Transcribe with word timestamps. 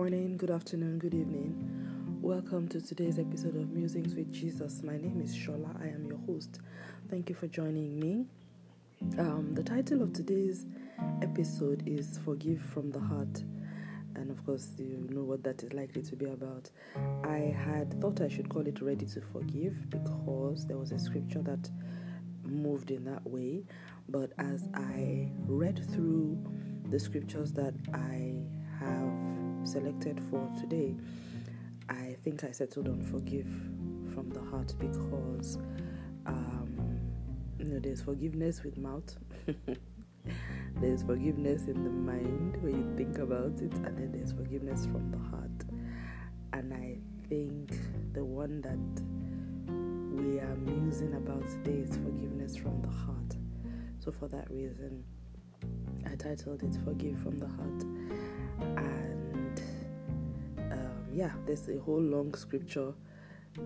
morning, 0.00 0.34
good 0.38 0.50
afternoon, 0.50 0.98
good 0.98 1.12
evening. 1.12 2.18
Welcome 2.22 2.68
to 2.68 2.80
today's 2.80 3.18
episode 3.18 3.54
of 3.54 3.70
Musings 3.70 4.14
with 4.14 4.32
Jesus. 4.32 4.82
My 4.82 4.96
name 4.96 5.20
is 5.22 5.36
Shola. 5.36 5.78
I 5.78 5.88
am 5.88 6.06
your 6.06 6.16
host. 6.26 6.60
Thank 7.10 7.28
you 7.28 7.34
for 7.34 7.48
joining 7.48 8.00
me. 8.00 8.24
Um, 9.18 9.50
the 9.52 9.62
title 9.62 10.00
of 10.00 10.14
today's 10.14 10.64
episode 11.20 11.82
is 11.86 12.18
Forgive 12.24 12.62
from 12.62 12.90
the 12.90 12.98
Heart. 12.98 13.42
And 14.14 14.30
of 14.30 14.42
course, 14.46 14.70
you 14.78 15.06
know 15.10 15.22
what 15.22 15.44
that 15.44 15.62
is 15.62 15.74
likely 15.74 16.00
to 16.00 16.16
be 16.16 16.24
about. 16.24 16.70
I 17.22 17.54
had 17.54 18.00
thought 18.00 18.22
I 18.22 18.28
should 18.28 18.48
call 18.48 18.66
it 18.66 18.80
Ready 18.80 19.04
to 19.04 19.20
Forgive 19.20 19.90
because 19.90 20.64
there 20.64 20.78
was 20.78 20.92
a 20.92 20.98
scripture 20.98 21.42
that 21.42 21.68
moved 22.42 22.90
in 22.90 23.04
that 23.04 23.28
way. 23.28 23.64
But 24.08 24.32
as 24.38 24.66
I 24.72 25.30
read 25.46 25.84
through 25.92 26.42
the 26.88 26.98
scriptures 26.98 27.52
that 27.52 27.74
I 27.92 28.46
have 28.78 29.39
selected 29.64 30.20
for 30.30 30.48
today, 30.60 30.94
I 31.88 32.16
think 32.22 32.44
I 32.44 32.50
settled 32.50 32.88
on 32.88 33.02
forgive 33.02 33.48
from 34.14 34.30
the 34.30 34.40
heart 34.40 34.74
because 34.78 35.58
um, 36.26 37.00
you 37.58 37.64
know 37.64 37.78
there's 37.78 38.00
forgiveness 38.00 38.62
with 38.62 38.76
mouth. 38.76 39.16
there's 40.80 41.02
forgiveness 41.02 41.66
in 41.66 41.84
the 41.84 41.90
mind 41.90 42.62
when 42.62 42.76
you 42.76 42.96
think 42.96 43.18
about 43.18 43.60
it, 43.60 43.72
and 43.72 43.98
then 43.98 44.12
there's 44.12 44.32
forgiveness 44.32 44.86
from 44.86 45.10
the 45.10 45.18
heart. 45.18 45.50
And 46.52 46.72
I 46.74 46.98
think 47.28 47.72
the 48.12 48.24
one 48.24 48.60
that 48.62 48.78
we 50.20 50.38
are 50.40 50.56
musing 50.56 51.14
about 51.14 51.48
today 51.48 51.78
is 51.78 51.96
forgiveness 51.96 52.56
from 52.56 52.82
the 52.82 52.88
heart. 52.88 53.36
So, 54.00 54.10
for 54.10 54.28
that 54.28 54.50
reason, 54.50 55.04
I 56.06 56.14
titled 56.16 56.62
it 56.62 56.76
Forgive 56.84 57.18
from 57.18 57.38
the 57.38 57.46
Heart. 57.46 57.82
And 58.78 58.99
yeah, 61.12 61.30
there's 61.46 61.68
a 61.68 61.78
whole 61.78 62.00
long 62.00 62.34
scripture 62.34 62.92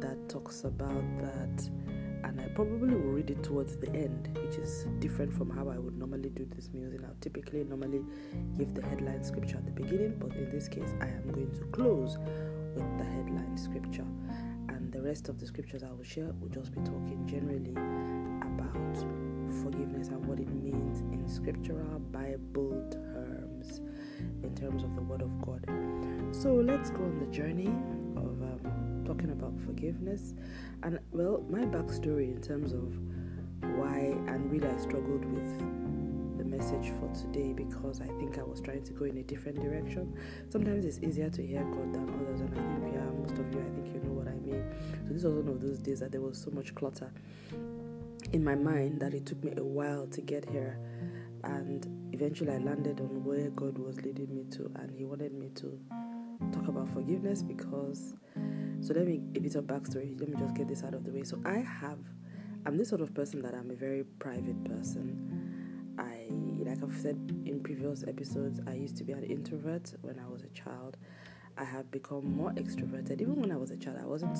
that 0.00 0.28
talks 0.28 0.64
about 0.64 1.05
that. 1.19 1.69
And 2.25 2.41
I 2.41 2.48
probably 2.55 2.95
will 2.95 3.12
read 3.12 3.28
it 3.28 3.42
towards 3.42 3.77
the 3.77 3.91
end, 3.91 4.37
which 4.42 4.56
is 4.56 4.87
different 4.98 5.33
from 5.33 5.50
how 5.50 5.69
I 5.69 5.77
would 5.77 5.98
normally 5.98 6.31
do 6.31 6.47
this 6.56 6.70
music. 6.72 7.00
I 7.05 7.09
typically 7.20 7.65
normally 7.65 8.03
give 8.56 8.75
the 8.75 8.83
headline 8.83 9.22
scripture 9.22 9.59
at 9.59 9.67
the 9.67 9.72
beginning, 9.72 10.17
but 10.19 10.34
in 10.34 10.48
this 10.50 10.67
case, 10.67 10.95
I 11.03 11.09
am 11.09 11.31
going 11.31 11.53
to 11.53 11.65
close 11.67 12.17
with 12.75 12.98
the 12.98 13.05
headline 13.05 13.59
scripture. 13.59 14.06
And 14.69 14.91
the 14.91 15.03
rest 15.03 15.28
of 15.28 15.39
the 15.39 15.47
scriptures 15.47 15.83
I 15.83 15.91
will 15.92 16.03
share 16.03 16.33
will 16.41 16.48
just 16.48 16.72
be 16.72 16.81
talking 16.81 17.27
generally 17.27 17.72
about 17.72 18.97
forgiveness 19.62 20.09
and 20.09 20.25
what 20.25 20.41
it 20.41 20.48
means 20.48 21.00
in 21.12 21.28
scriptural 21.28 21.98
Bible 22.11 22.89
terms, 22.91 23.83
in 24.42 24.55
terms 24.55 24.83
of 24.83 24.97
the 24.97 25.03
Word 25.03 25.20
of 25.20 25.31
God. 25.45 25.62
So 26.41 26.53
let's 26.53 26.91
go 26.91 27.05
on 27.05 27.21
the 27.21 27.27
journey 27.27 27.69
of 28.17 28.43
um, 28.43 29.05
talking 29.07 29.31
about 29.31 29.53
forgiveness. 29.65 30.35
And 30.83 30.99
well, 31.13 31.45
my 31.49 31.61
backstory 31.61 32.35
in 32.35 32.43
terms 32.43 32.73
of 32.73 32.99
why 33.79 34.17
and 34.27 34.51
really 34.51 34.67
I 34.67 34.77
struggled 34.77 35.25
with 35.25 35.59
the 36.37 36.45
message 36.45 36.93
for 36.99 37.09
today 37.15 37.53
because 37.53 38.01
I 38.01 38.09
think 38.19 38.37
I 38.37 38.43
was 38.43 38.61
trying 38.61 38.83
to 38.83 38.93
go 38.93 39.05
in 39.05 39.19
a 39.19 39.23
different 39.23 39.61
direction. 39.61 40.12
Sometimes 40.49 40.85
it's 40.85 40.99
easier 40.99 41.31
to 41.31 41.47
hear 41.47 41.62
God 41.62 41.95
than 41.95 42.11
others, 42.11 42.41
and 42.41 42.51
I 42.53 42.81
think 42.81 42.95
yeah, 42.95 43.05
most 43.05 43.39
of 43.39 43.55
you, 43.55 43.61
I 43.61 43.71
think 43.73 43.95
you 43.95 44.01
know 44.01 44.12
what 44.12 44.27
I 44.27 44.35
mean. 44.35 44.65
So 45.07 45.15
this 45.15 45.23
was 45.23 45.35
one 45.35 45.49
of 45.49 45.62
those 45.62 45.79
days 45.79 46.01
that 46.01 46.11
there 46.11 46.21
was 46.21 46.37
so 46.37 46.51
much 46.51 46.75
clutter 46.75 47.12
in 48.33 48.43
my 48.43 48.57
mind 48.57 49.01
that 49.01 49.15
it 49.15 49.25
took 49.25 49.43
me 49.45 49.53
a 49.57 49.65
while 49.65 50.09
to 50.09 50.21
get 50.21 50.51
here 50.51 50.79
and 51.45 51.87
eventually 52.12 52.53
I 52.53 52.59
landed 52.59 53.01
on 53.01 53.25
where 53.25 53.51
God 53.51 53.79
was 53.79 54.01
leading 54.03 54.35
me 54.35 54.45
to 54.53 54.71
and 54.77 54.91
he 54.91 55.05
wanted 55.05 55.33
me 55.33 55.51
to 55.57 55.79
talk 56.53 56.69
about 56.69 56.89
forgiveness 56.89 57.43
because 57.43 58.15
so 58.81 58.93
let 58.95 59.06
me 59.06 59.21
a 59.34 59.41
bit 59.41 59.55
of 59.55 59.65
backstory 59.65 60.19
let 60.19 60.28
me 60.28 60.37
just 60.39 60.55
get 60.55 60.69
this 60.69 60.84
out 60.84 60.95
of 60.95 61.05
the 61.05 61.11
way. 61.11 61.22
So 61.25 61.41
I 61.45 61.59
have 61.59 61.99
I'm 62.67 62.77
this 62.77 62.89
sort 62.89 63.00
of 63.00 63.15
person 63.15 63.43
that 63.43 63.55
I'm 63.55 63.71
a 63.71 63.75
very 63.75 64.05
private 64.19 64.62
person. 64.65 65.94
I 65.99 66.27
like 66.69 66.83
I've 66.83 66.97
said 66.99 67.17
in 67.47 67.61
previous 67.62 68.05
episodes 68.06 68.61
I 68.67 68.75
used 68.75 68.97
to 68.99 69.05
be 69.05 69.12
an 69.12 69.25
introvert 69.25 69.93
when 70.03 70.19
I 70.19 70.28
was 70.31 70.43
a 70.43 70.49
child. 70.49 70.97
I 71.56 71.65
have 71.65 71.91
become 71.91 72.37
more 72.37 72.50
extroverted. 72.53 73.21
Even 73.21 73.41
when 73.41 73.53
I 73.53 73.56
was 73.56 73.71
a 73.71 73.77
child 73.77 73.99
I 74.03 74.06
wasn't 74.06 74.39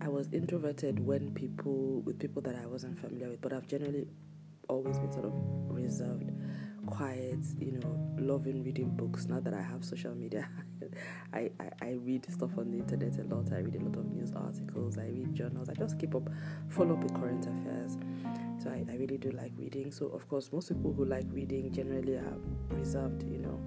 I 0.00 0.08
was 0.08 0.28
introverted 0.32 1.04
when 1.04 1.32
people 1.34 2.00
with 2.02 2.18
people 2.18 2.42
that 2.42 2.56
I 2.56 2.66
wasn't 2.66 2.98
familiar 2.98 3.30
with, 3.30 3.40
but 3.40 3.52
I've 3.52 3.66
generally 3.66 4.06
always 4.68 4.98
been 4.98 5.12
sort 5.12 5.26
of 5.26 5.32
reserved, 5.68 6.30
quiet, 6.86 7.38
you 7.58 7.72
know, 7.72 8.14
loving 8.18 8.62
reading 8.62 8.90
books. 8.90 9.26
Now 9.26 9.40
that 9.40 9.54
I 9.54 9.62
have 9.62 9.84
social 9.84 10.14
media, 10.14 10.48
I, 11.32 11.50
I, 11.60 11.70
I, 11.82 11.90
read 12.04 12.30
stuff 12.30 12.50
on 12.58 12.70
the 12.70 12.78
internet 12.78 13.18
a 13.18 13.34
lot. 13.34 13.52
I 13.52 13.58
read 13.58 13.76
a 13.76 13.84
lot 13.84 13.96
of 13.96 14.06
news 14.06 14.32
articles, 14.34 14.98
I 14.98 15.06
read 15.06 15.34
journals, 15.34 15.68
I 15.68 15.74
just 15.74 15.98
keep 15.98 16.14
up, 16.14 16.28
follow 16.68 16.94
up 16.94 17.02
with 17.02 17.14
current 17.14 17.46
affairs. 17.46 17.98
So 18.62 18.70
I, 18.70 18.84
I 18.90 18.96
really 18.96 19.18
do 19.18 19.30
like 19.30 19.52
reading. 19.56 19.90
So 19.90 20.06
of 20.06 20.28
course 20.28 20.52
most 20.52 20.68
people 20.68 20.92
who 20.92 21.04
like 21.04 21.26
reading 21.30 21.72
generally 21.72 22.16
are 22.16 22.36
reserved, 22.70 23.22
you 23.22 23.38
know. 23.38 23.60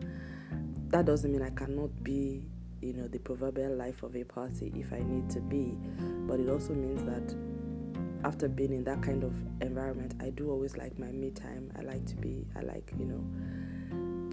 That 0.90 1.06
doesn't 1.06 1.32
mean 1.32 1.42
I 1.42 1.50
cannot 1.50 2.04
be 2.04 2.46
you 2.82 2.94
know 2.94 3.08
the 3.08 3.20
proverbial 3.20 3.74
life 3.76 4.04
of 4.04 4.16
a 4.16 4.24
party 4.26 4.72
if 4.76 4.92
I 4.92 5.00
need 5.00 5.30
to 5.32 5.40
be, 5.40 5.78
but 6.28 6.40
it 6.40 6.50
also 6.50 6.74
means 6.74 7.04
that 7.04 7.36
after 8.24 8.48
being 8.48 8.74
in 8.74 8.84
that 8.86 9.02
kind 9.02 9.24
of 9.24 9.34
environment, 9.62 10.16
I 10.22 10.30
do 10.30 10.50
always 10.50 10.78
like 10.78 10.98
my 10.98 11.08
me 11.08 11.32
time. 11.32 11.72
I 11.78 11.82
like 11.82 12.06
to 12.08 12.16
be, 12.16 12.46
I 12.56 12.62
like 12.62 12.94
you 12.98 13.06
know 13.06 13.24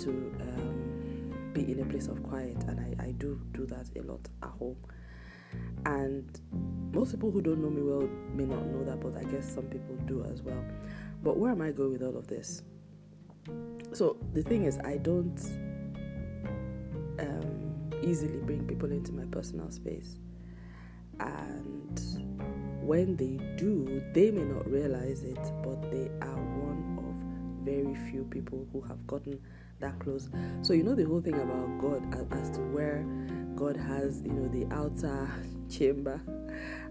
to 0.05 0.11
um, 0.11 1.53
be 1.53 1.71
in 1.71 1.81
a 1.81 1.85
place 1.85 2.07
of 2.09 2.23
quiet, 2.23 2.57
and 2.69 2.81
I, 2.81 3.05
I 3.05 3.11
do 3.13 3.41
do 3.53 3.67
that 3.67 3.89
a 3.97 4.03
lot 4.03 4.27
at 4.43 4.51
home. 4.51 4.77
And 5.85 6.41
most 6.93 7.11
people 7.13 7.31
who 7.31 7.41
don't 7.41 7.61
know 7.61 7.71
me 7.71 7.83
well 7.83 8.09
may 8.35 8.45
not 8.45 8.65
know 8.67 8.85
that, 8.85 9.01
but 9.01 9.17
I 9.17 9.25
guess 9.31 9.53
some 9.53 9.65
people 9.65 9.97
do 10.07 10.25
as 10.25 10.43
well. 10.43 10.63
But 11.23 11.37
where 11.37 11.51
am 11.51 11.61
I 11.61 11.71
going 11.73 11.93
with 11.93 12.03
all 12.03 12.17
of 12.17 12.29
this? 12.29 12.63
So 13.93 14.17
the 14.33 14.43
thing 14.43 14.65
is, 14.65 14.79
I 14.79 14.99
don't 14.99 15.39
easily 18.03 18.39
bring 18.39 18.67
people 18.67 18.91
into 18.91 19.13
my 19.13 19.25
personal 19.27 19.71
space. 19.71 20.17
And 21.19 22.30
when 22.91 23.15
they 23.15 23.39
do, 23.57 24.03
they 24.13 24.33
may 24.33 24.43
not 24.43 24.69
realize 24.69 25.23
it, 25.23 25.39
but 25.63 25.81
they 25.93 26.11
are 26.23 26.43
one 26.59 26.99
of 26.99 27.65
very 27.65 27.95
few 28.11 28.25
people 28.25 28.67
who 28.73 28.81
have 28.81 29.07
gotten 29.07 29.39
that 29.79 29.97
close. 30.01 30.29
So 30.63 30.73
you 30.73 30.83
know 30.83 30.97
the 30.97 31.05
whole 31.05 31.21
thing 31.21 31.35
about 31.35 31.79
God 31.79 32.03
as 32.33 32.51
to 32.51 32.61
where 32.63 33.07
God 33.55 33.77
has, 33.77 34.23
you 34.23 34.33
know, 34.33 34.49
the 34.49 34.67
outer 34.75 35.31
chamber 35.71 36.21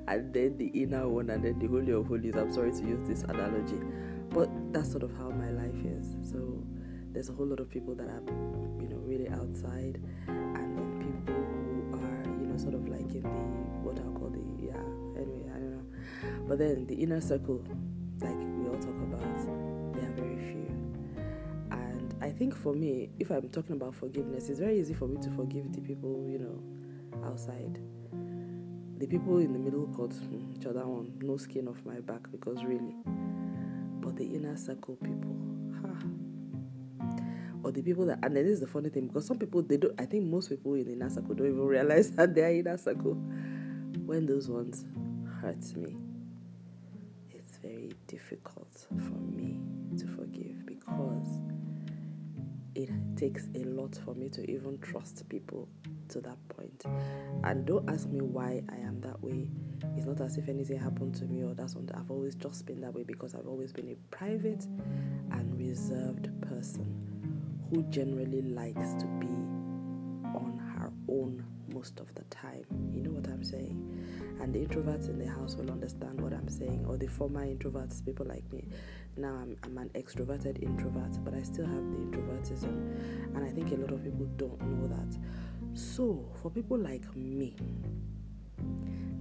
and 0.08 0.34
then 0.34 0.58
the 0.58 0.68
inner 0.68 1.06
one 1.10 1.32
and 1.32 1.44
then 1.44 1.60
the 1.60 1.68
holy 1.68 1.92
of 1.92 2.08
holies. 2.08 2.34
I'm 2.38 2.54
sorry 2.54 2.72
to 2.72 2.81
use 2.81 3.06
this 3.06 3.24
analogy, 3.24 3.81
but 4.30 4.50
that's 4.72 4.90
sort 4.90 5.04
of 5.04 5.12
how 5.18 5.31
my 5.31 5.50
life 5.50 5.84
is. 5.84 6.16
So 6.24 6.64
there's 7.12 7.28
a 7.28 7.34
whole 7.34 7.48
lot 7.48 7.60
of 7.60 7.70
people 7.70 7.94
that 7.96 8.08
are, 8.08 8.24
you 8.80 8.88
know, 8.88 9.02
really 9.04 9.28
outside 9.28 10.02
and 10.30 10.78
then 10.78 10.98
people 10.98 11.36
who 11.36 12.06
are, 12.06 12.24
you 12.40 12.48
know, 12.48 12.56
sort 12.56 12.76
of 12.76 12.88
like 12.88 13.14
in 13.14 13.24
the 13.24 13.60
what 13.84 14.00
I'll 14.00 14.14
call 14.14 14.30
the 14.30 14.49
but 16.47 16.57
then 16.59 16.85
the 16.88 16.96
inner 16.96 17.22
circle 17.22 17.63
like 18.22 18.35
we 18.35 18.68
all 18.68 18.78
talk 18.80 18.96
about 19.02 19.19
they 19.94 20.02
are 20.06 20.13
very 20.16 20.38
few. 20.38 20.68
And 21.72 22.13
I 22.22 22.30
think 22.30 22.56
for 22.56 22.74
me 22.74 23.09
if 23.19 23.30
I'm 23.31 23.50
talking 23.50 23.75
about 23.75 23.96
forgiveness 23.96 24.50
it's 24.50 24.59
very 24.59 24.80
easy 24.80 24.94
for 24.94 25.07
me 25.07 25.22
to 25.22 25.31
forgive 25.31 25.72
the 25.74 25.81
people 25.81 26.28
you 26.30 26.40
know 26.40 26.62
outside. 27.25 27.80
The 29.00 29.07
people 29.07 29.38
in 29.38 29.53
the 29.53 29.59
middle 29.59 29.88
court 29.88 30.13
hmm, 30.13 30.53
that 30.59 30.75
on 30.75 31.13
no 31.22 31.38
skin 31.38 31.68
off 31.68 31.78
my 31.85 32.00
back 32.02 32.30
because 32.31 32.63
really. 32.63 32.96
But 34.01 34.18
the 34.18 34.25
inner 34.25 34.57
circle 34.57 34.97
people 34.97 35.38
ha. 35.81 37.16
Or 37.63 37.71
the 37.71 37.81
people 37.81 38.06
that 38.07 38.19
and 38.24 38.36
then 38.36 38.44
this 38.44 38.56
is 38.56 38.60
the 38.60 38.68
funny 38.68 38.89
thing 38.89 39.07
because 39.07 39.25
some 39.25 39.38
people 39.38 39.62
they 39.62 39.77
don't 39.77 40.00
I 40.00 40.06
think 40.06 40.25
most 40.25 40.50
people 40.50 40.74
in 40.74 40.86
the 40.86 40.94
inner 40.94 41.10
circle 41.10 41.33
don't 41.33 41.48
even 41.48 41.66
realize 41.66 42.12
that 42.18 42.36
they're 42.36 42.50
in 42.50 42.60
inner 42.60 42.77
circle. 42.77 43.13
When 44.06 44.25
those 44.25 44.50
ones 44.50 44.86
hurt 45.42 45.63
me, 45.77 45.95
difficult 48.09 48.88
for 48.89 49.19
me 49.19 49.56
to 49.97 50.07
forgive 50.07 50.65
because 50.65 51.27
it 52.73 52.89
takes 53.15 53.47
a 53.56 53.59
lot 53.65 53.95
for 54.03 54.15
me 54.15 54.29
to 54.29 54.50
even 54.50 54.79
trust 54.79 55.27
people 55.29 55.69
to 56.09 56.19
that 56.21 56.38
point. 56.50 56.83
And 57.44 57.65
don't 57.65 57.88
ask 57.88 58.07
me 58.07 58.21
why 58.21 58.63
I 58.69 58.77
am 58.77 59.00
that 59.01 59.21
way. 59.21 59.51
It's 59.95 60.07
not 60.07 60.21
as 60.21 60.38
if 60.38 60.50
anything 60.50 60.79
happened 60.79 61.13
to 61.15 61.25
me 61.25 61.44
or 61.44 61.53
that's 61.53 61.73
something. 61.73 61.95
I've 61.95 62.09
always 62.09 62.33
just 62.35 62.65
been 62.65 62.81
that 62.81 62.94
way 62.94 63.03
because 63.03 63.35
I've 63.35 63.47
always 63.47 63.71
been 63.71 63.89
a 63.89 63.95
private 64.15 64.65
and 65.31 65.56
reserved 65.57 66.29
person 66.41 66.95
who 67.69 67.83
generally 67.83 68.41
likes 68.41 68.94
to 68.95 69.06
be 69.19 69.27
on 70.35 70.59
her 70.77 70.91
own 71.07 71.45
most 71.80 72.02
of 72.02 72.14
the 72.14 72.24
time. 72.26 72.66
You 72.94 73.02
know 73.02 73.12
what 73.12 73.28
I'm 73.28 73.42
saying? 73.42 73.78
And 74.42 74.54
the 74.54 74.60
introverts 74.60 75.08
in 75.08 75.18
the 75.18 75.28
house 75.28 75.56
will 75.56 75.72
understand 75.72 76.20
what 76.20 76.34
I'm 76.34 76.50
saying, 76.50 76.86
or 76.86 76.98
the 76.98 77.08
former 77.08 77.46
introverts, 77.46 78.06
people 78.06 78.26
like 78.26 78.44
me. 78.52 78.66
Now 79.16 79.30
I'm, 79.30 79.56
I'm 79.64 79.78
an 79.78 79.90
extroverted 79.96 80.62
introvert, 80.62 81.24
but 81.24 81.34
I 81.34 81.42
still 81.42 81.66
have 81.66 81.90
the 81.92 81.98
introvertism, 81.98 83.34
and 83.34 83.46
I 83.46 83.50
think 83.52 83.72
a 83.72 83.76
lot 83.76 83.94
of 83.94 84.04
people 84.04 84.28
don't 84.36 84.62
know 84.62 84.88
that. 84.88 85.18
So, 85.74 86.26
for 86.42 86.52
people 86.52 86.78
like 86.78 87.06
me, 87.16 87.56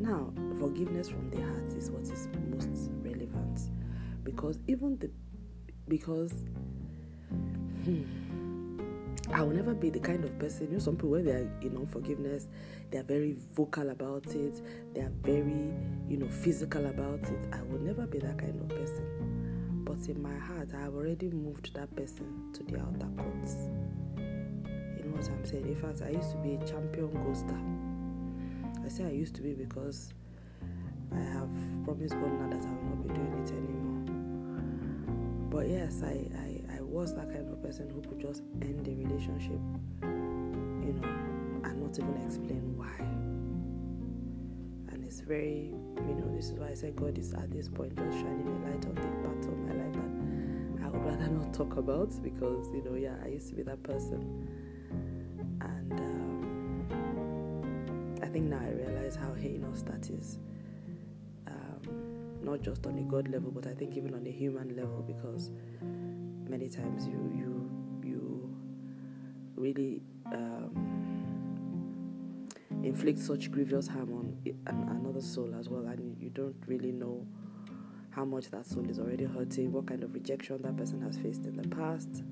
now 0.01 0.33
forgiveness 0.59 1.09
from 1.09 1.31
the 1.31 1.41
heart 1.41 1.69
is 1.77 1.91
what 1.91 2.03
is 2.03 2.29
most 2.51 2.91
relevant 3.05 3.71
because 4.25 4.59
even 4.67 4.99
the 4.99 5.11
because 5.87 6.33
hmm, 7.85 8.03
I 9.33 9.43
will 9.43 9.55
never 9.55 9.75
be 9.75 9.91
the 9.91 10.01
kind 10.01 10.25
of 10.25 10.39
person. 10.39 10.67
You 10.69 10.73
know, 10.75 10.79
some 10.79 10.97
people 10.97 11.11
when 11.11 11.25
they 11.25 11.33
are 11.33 11.51
in 11.61 11.77
unforgiveness, 11.77 12.49
they 12.91 12.99
are 12.99 13.03
very 13.03 13.37
vocal 13.53 13.91
about 13.91 14.27
it. 14.35 14.63
They 14.95 15.03
are 15.03 15.13
very, 15.23 15.75
you 16.09 16.17
know, 16.17 16.29
physical 16.29 16.87
about 16.87 17.23
it. 17.23 17.39
I 17.53 17.63
will 17.63 17.81
never 17.81 18.07
be 18.07 18.19
that 18.19 18.39
kind 18.39 18.59
of 18.61 18.69
person. 18.69 19.85
But 19.85 20.09
in 20.09 20.23
my 20.23 20.37
heart, 20.37 20.71
I 20.75 20.81
have 20.81 20.95
already 20.95 21.29
moved 21.31 21.75
that 21.75 21.95
person 21.95 22.53
to 22.55 22.63
the 22.63 22.79
outer 22.81 23.09
courts. 23.17 23.55
You 24.17 25.05
know 25.05 25.17
what 25.17 25.29
I'm 25.29 25.45
saying? 25.45 25.67
In 25.67 25.77
fact, 25.77 26.03
I 26.03 26.11
used 26.11 26.31
to 26.33 26.39
be 26.39 26.55
a 26.55 26.67
champion 26.67 27.09
ghoster. 27.09 27.59
I 28.85 28.89
say 28.89 29.05
I 29.05 29.11
used 29.11 29.35
to 29.37 29.43
be 29.43 29.53
because 29.53 30.15
I 31.13 31.21
have 31.21 31.51
promised 31.85 32.15
God 32.15 32.33
now 32.41 32.49
that 32.49 32.65
I 32.65 32.71
will 32.71 32.97
not 32.97 33.03
be 33.03 33.15
doing 33.15 33.33
it 33.45 33.51
anymore. 33.51 33.89
But 35.51 35.69
yes, 35.69 36.03
I, 36.03 36.29
I 36.45 36.48
was 36.89 37.15
that 37.15 37.31
kind 37.31 37.49
of 37.51 37.63
person 37.63 37.89
who 37.91 38.01
could 38.03 38.21
just 38.21 38.43
end 38.63 38.85
the 38.85 38.95
relationship, 38.95 39.61
you 40.03 40.93
know, 40.95 41.09
and 41.65 41.83
not 41.83 41.99
even 41.99 42.17
explain 42.25 42.77
why. 42.77 42.97
And 44.93 45.05
it's 45.05 45.21
very, 45.21 45.75
you 45.97 46.15
know, 46.15 46.35
this 46.35 46.47
is 46.47 46.53
why 46.53 46.69
I 46.69 46.75
say 46.75 46.91
God 46.91 47.19
is 47.19 47.35
at 47.35 47.51
this 47.51 47.69
point 47.69 47.97
just 47.97 48.19
shining 48.19 48.47
a 48.47 48.71
light 48.71 48.85
on 48.87 48.95
the 48.95 49.29
parts 49.29 49.47
of 49.47 49.59
my 49.59 49.75
life 49.75 49.93
that 49.93 50.85
I 50.87 50.89
would 50.89 51.05
rather 51.05 51.29
not 51.29 51.53
talk 51.53 51.77
about 51.77 52.11
because, 52.23 52.71
you 52.73 52.83
know, 52.83 52.95
yeah, 52.95 53.15
I 53.25 53.29
used 53.29 53.49
to 53.51 53.55
be 53.55 53.63
that 53.63 53.83
person. 53.83 54.49
And 55.61 55.93
um, 55.93 56.89
I 58.23 58.27
think 58.27 58.47
now 58.47 58.61
I 58.61 58.71
realize 58.71 59.15
how 59.17 59.35
heinous 59.35 59.83
that 59.83 60.09
is. 60.11 60.39
Um, 61.47 61.83
not 62.43 62.63
just 62.63 62.87
on 62.87 62.99
a 62.99 63.03
God 63.03 63.29
level, 63.29 63.51
but 63.51 63.67
I 63.67 63.75
think 63.75 63.97
even 63.97 64.15
on 64.15 64.27
a 64.27 64.31
human 64.31 64.75
level 64.77 65.03
because 65.07 65.51
many 66.49 66.69
times 66.69 67.07
you 67.07 67.31
you 67.35 67.71
you 68.03 68.55
really 69.57 70.03
um, 70.27 70.99
inflict 72.83 73.19
such 73.19 73.51
grievous 73.51 73.89
harm 73.89 74.13
on 74.13 74.37
another 74.67 75.21
soul 75.21 75.55
as 75.59 75.69
well, 75.69 75.87
and 75.87 76.17
you 76.21 76.31
don't 76.31 76.57
really 76.67 76.93
know 76.93 77.27
how 78.11 78.25
much 78.25 78.51
that 78.51 78.67
soul 78.67 78.89
is 78.89 78.99
already 78.99 79.25
hurting, 79.25 79.73
what 79.73 79.87
kind 79.87 80.03
of 80.03 80.13
rejection 80.15 80.61
that 80.63 80.77
person 80.77 81.01
has 81.01 81.17
faced 81.19 81.45
in 81.45 81.57
the 81.57 81.69
past. 81.69 82.23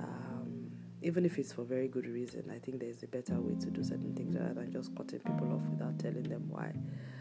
Um, 0.00 0.70
even 1.02 1.24
if 1.24 1.38
it's 1.38 1.52
for 1.52 1.64
very 1.64 1.88
good 1.88 2.06
reason, 2.06 2.50
I 2.54 2.58
think 2.58 2.80
there's 2.80 3.02
a 3.02 3.08
better 3.08 3.40
way 3.40 3.54
to 3.60 3.66
do 3.70 3.82
certain 3.82 4.14
things 4.14 4.36
rather 4.36 4.54
than 4.54 4.70
just 4.72 4.94
cutting 4.94 5.20
people 5.20 5.52
off 5.52 5.62
without 5.70 5.98
telling 5.98 6.24
them 6.24 6.48
why 6.48 6.72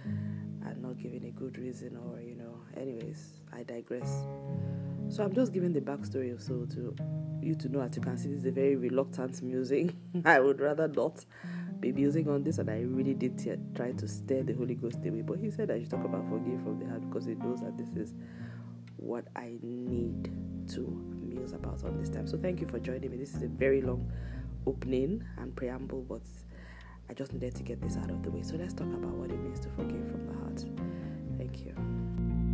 and 0.03 0.81
not 0.81 0.97
giving 0.97 1.25
a 1.25 1.31
good 1.31 1.57
reason 1.57 1.97
or 1.97 2.21
you 2.21 2.35
know. 2.35 2.59
Anyways, 2.75 3.41
I 3.53 3.63
digress. 3.63 4.25
So 5.09 5.23
I'm 5.23 5.33
just 5.33 5.53
giving 5.53 5.71
the 5.71 5.81
backstory 5.81 6.39
so 6.41 6.65
to 6.75 6.95
you 7.41 7.55
to 7.55 7.69
know 7.69 7.81
as 7.81 7.95
you 7.95 8.01
can 8.01 8.17
see 8.17 8.29
this 8.29 8.39
is 8.39 8.45
a 8.45 8.51
very 8.51 8.75
reluctant 8.75 9.41
music. 9.41 9.93
I 10.25 10.39
would 10.39 10.59
rather 10.59 10.87
not 10.87 11.23
be 11.79 11.91
musing 11.91 12.27
on 12.27 12.43
this 12.43 12.57
and 12.57 12.69
I 12.69 12.81
really 12.81 13.13
did 13.13 13.37
t- 13.37 13.53
try 13.75 13.91
to 13.91 14.07
steer 14.07 14.43
the 14.43 14.53
Holy 14.53 14.75
Ghost 14.75 14.99
away. 15.05 15.21
But 15.21 15.39
he 15.39 15.51
said 15.51 15.71
I 15.71 15.79
should 15.79 15.91
talk 15.91 16.03
about 16.03 16.27
forgive 16.29 16.61
from 16.63 16.79
the 16.79 16.87
heart 16.87 17.07
because 17.07 17.25
he 17.25 17.35
knows 17.35 17.61
that 17.61 17.77
this 17.77 17.89
is 17.95 18.13
what 18.97 19.27
I 19.35 19.57
need 19.61 20.31
to 20.69 20.81
muse 21.21 21.53
about 21.53 21.83
on 21.83 21.97
this 21.97 22.09
time. 22.09 22.27
So 22.27 22.37
thank 22.37 22.61
you 22.61 22.67
for 22.67 22.79
joining 22.79 23.11
me. 23.11 23.17
This 23.17 23.35
is 23.35 23.43
a 23.43 23.47
very 23.47 23.81
long 23.81 24.11
opening 24.65 25.23
and 25.37 25.55
preamble, 25.55 26.01
but 26.09 26.21
I 27.09 27.13
just 27.13 27.33
needed 27.33 27.55
to 27.55 27.63
get 27.63 27.81
this 27.81 27.97
out 27.97 28.09
of 28.09 28.23
the 28.23 28.31
way. 28.31 28.41
So 28.41 28.55
let's 28.55 28.73
talk 28.73 28.87
about 28.87 29.13
what 29.13 29.29
it 29.29 29.39
means 29.39 29.59
to 29.61 29.69
forgive 29.69 30.07
from 30.09 30.25
the 30.25 30.33
heart. 30.33 30.65
Thank 31.37 31.65
you. 31.65 32.44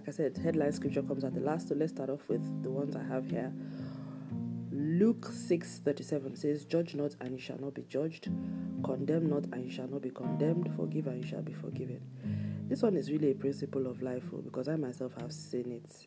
Like 0.00 0.08
I 0.08 0.12
said, 0.12 0.38
headline 0.38 0.72
scripture 0.72 1.02
comes 1.02 1.24
at 1.24 1.34
the 1.34 1.40
last. 1.40 1.68
So 1.68 1.74
let's 1.74 1.92
start 1.92 2.08
off 2.08 2.26
with 2.26 2.62
the 2.62 2.70
ones 2.70 2.96
I 2.96 3.02
have 3.02 3.30
here. 3.30 3.52
Luke 4.72 5.30
6 5.30 5.80
37 5.84 6.36
says, 6.36 6.64
Judge 6.64 6.94
not, 6.94 7.16
and 7.20 7.32
you 7.32 7.38
shall 7.38 7.58
not 7.58 7.74
be 7.74 7.82
judged. 7.82 8.30
Condemn 8.82 9.28
not, 9.28 9.44
and 9.52 9.62
you 9.62 9.70
shall 9.70 9.88
not 9.88 10.00
be 10.00 10.08
condemned. 10.08 10.74
Forgive, 10.74 11.06
and 11.06 11.22
you 11.22 11.28
shall 11.28 11.42
be 11.42 11.52
forgiven. 11.52 12.00
This 12.66 12.80
one 12.80 12.96
is 12.96 13.10
really 13.10 13.32
a 13.32 13.34
principle 13.34 13.86
of 13.86 14.00
life 14.00 14.22
oh, 14.32 14.38
because 14.38 14.68
I 14.68 14.76
myself 14.76 15.12
have 15.20 15.34
seen 15.34 15.70
it. 15.70 16.06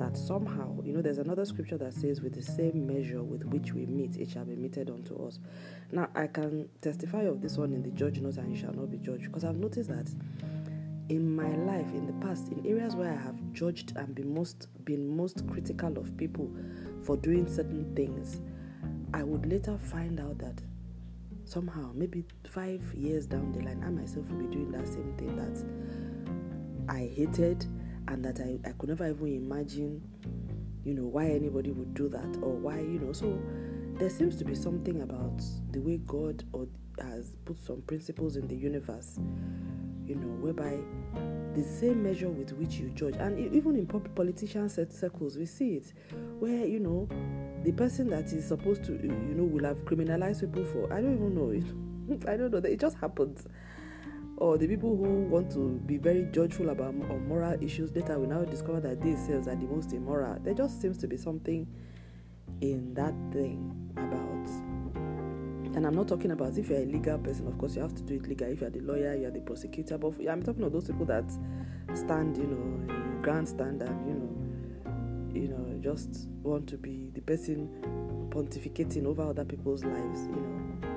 That 0.00 0.16
somehow, 0.16 0.80
you 0.82 0.92
know, 0.92 1.00
there's 1.00 1.18
another 1.18 1.44
scripture 1.44 1.78
that 1.78 1.94
says, 1.94 2.20
With 2.20 2.34
the 2.34 2.42
same 2.42 2.84
measure 2.84 3.22
with 3.22 3.44
which 3.44 3.72
we 3.72 3.86
mete, 3.86 4.16
it 4.16 4.30
shall 4.30 4.44
be 4.44 4.56
meted 4.56 4.90
unto 4.90 5.14
us. 5.24 5.38
Now, 5.92 6.08
I 6.16 6.26
can 6.26 6.68
testify 6.80 7.22
of 7.22 7.40
this 7.40 7.56
one 7.56 7.74
in 7.74 7.84
the 7.84 7.90
judge 7.90 8.20
not, 8.20 8.38
and 8.38 8.50
you 8.50 8.60
shall 8.60 8.74
not 8.74 8.90
be 8.90 8.98
judged 8.98 9.26
because 9.26 9.44
I've 9.44 9.54
noticed 9.54 9.88
that 9.90 10.10
in 11.10 11.34
my 11.34 11.50
life 11.56 11.92
in 11.92 12.06
the 12.06 12.12
past 12.24 12.52
in 12.52 12.64
areas 12.64 12.94
where 12.94 13.12
I 13.12 13.20
have 13.20 13.36
judged 13.52 13.96
and 13.96 14.14
been 14.14 14.32
most 14.32 14.68
been 14.84 15.16
most 15.16 15.44
critical 15.48 15.98
of 15.98 16.16
people 16.16 16.48
for 17.02 17.16
doing 17.16 17.48
certain 17.48 17.92
things, 17.96 18.40
I 19.12 19.24
would 19.24 19.44
later 19.44 19.76
find 19.76 20.20
out 20.20 20.38
that 20.38 20.62
somehow 21.44 21.90
maybe 21.94 22.24
five 22.48 22.80
years 22.94 23.26
down 23.26 23.50
the 23.52 23.60
line 23.60 23.82
I 23.84 23.90
myself 23.90 24.30
will 24.30 24.38
be 24.38 24.54
doing 24.54 24.70
that 24.70 24.86
same 24.86 25.12
thing 25.18 25.34
that 25.34 26.92
I 26.92 27.10
hated 27.12 27.66
and 28.06 28.24
that 28.24 28.38
I, 28.38 28.58
I 28.68 28.72
could 28.72 28.90
never 28.90 29.08
even 29.08 29.26
imagine 29.26 30.02
you 30.84 30.94
know 30.94 31.06
why 31.06 31.26
anybody 31.26 31.72
would 31.72 31.92
do 31.92 32.08
that 32.08 32.38
or 32.40 32.54
why 32.54 32.78
you 32.78 33.00
know. 33.00 33.12
So 33.12 33.36
there 33.94 34.10
seems 34.10 34.36
to 34.36 34.44
be 34.44 34.54
something 34.54 35.02
about 35.02 35.42
the 35.72 35.80
way 35.80 35.96
God 36.06 36.44
or 36.52 36.68
has 37.00 37.34
put 37.44 37.60
some 37.64 37.82
principles 37.82 38.36
in 38.36 38.46
the 38.46 38.56
universe 38.56 39.18
you 40.10 40.16
know, 40.16 40.28
whereby 40.40 40.78
the 41.54 41.62
same 41.62 42.02
measure 42.02 42.28
with 42.28 42.52
which 42.52 42.74
you 42.74 42.90
judge, 42.90 43.16
and 43.16 43.38
even 43.54 43.76
in 43.76 43.86
politician 43.86 44.68
circles, 44.68 45.36
we 45.36 45.46
see 45.46 45.76
it, 45.76 45.92
where 46.38 46.66
you 46.66 46.80
know, 46.80 47.08
the 47.64 47.72
person 47.72 48.08
that 48.10 48.32
is 48.32 48.46
supposed 48.46 48.84
to, 48.84 48.92
you 48.92 49.34
know, 49.34 49.44
will 49.44 49.64
have 49.64 49.84
criminalized 49.84 50.40
people 50.40 50.64
for, 50.64 50.92
I 50.92 51.00
don't 51.00 51.14
even 51.14 51.34
know 51.34 51.50
it, 51.50 52.28
I 52.28 52.36
don't 52.36 52.50
know, 52.50 52.60
that 52.60 52.70
it 52.70 52.80
just 52.80 52.96
happens. 52.98 53.46
Or 54.36 54.56
the 54.56 54.66
people 54.66 54.96
who 54.96 55.24
want 55.24 55.52
to 55.52 55.78
be 55.86 55.98
very 55.98 56.26
judgeful 56.32 56.70
about 56.70 56.94
moral 56.94 57.62
issues 57.62 57.94
later 57.94 58.18
will 58.18 58.28
now 58.28 58.42
discover 58.44 58.80
that 58.80 59.02
themselves 59.02 59.46
are 59.48 59.54
the 59.54 59.66
most 59.66 59.92
immoral. 59.92 60.38
There 60.42 60.54
just 60.54 60.80
seems 60.80 60.96
to 60.98 61.06
be 61.06 61.18
something 61.18 61.66
in 62.62 62.94
that 62.94 63.12
thing 63.32 63.92
about 63.98 64.29
and 65.74 65.86
I'm 65.86 65.94
not 65.94 66.08
talking 66.08 66.32
about 66.32 66.58
if 66.58 66.68
you're 66.68 66.80
a 66.80 66.84
legal 66.84 67.18
person, 67.18 67.46
of 67.46 67.56
course, 67.56 67.76
you 67.76 67.82
have 67.82 67.94
to 67.94 68.02
do 68.02 68.14
it 68.14 68.28
legal. 68.28 68.48
If 68.48 68.60
you're 68.60 68.70
the 68.70 68.80
lawyer, 68.80 69.14
you're 69.14 69.30
the 69.30 69.40
prosecutor. 69.40 69.98
But 69.98 70.14
I'm 70.28 70.42
talking 70.42 70.62
about 70.62 70.72
those 70.72 70.86
people 70.86 71.06
that 71.06 71.30
stand, 71.94 72.36
you 72.36 72.46
know, 72.46 73.22
grandstand 73.22 73.82
and, 73.82 74.06
you 74.06 74.14
know, 74.14 74.40
you 75.32 75.48
know, 75.48 75.78
just 75.80 76.28
want 76.42 76.68
to 76.68 76.76
be 76.76 77.10
the 77.14 77.20
person 77.20 77.68
pontificating 78.30 79.06
over 79.06 79.22
other 79.22 79.44
people's 79.44 79.84
lives, 79.84 80.22
you 80.22 80.36
know, 80.36 80.88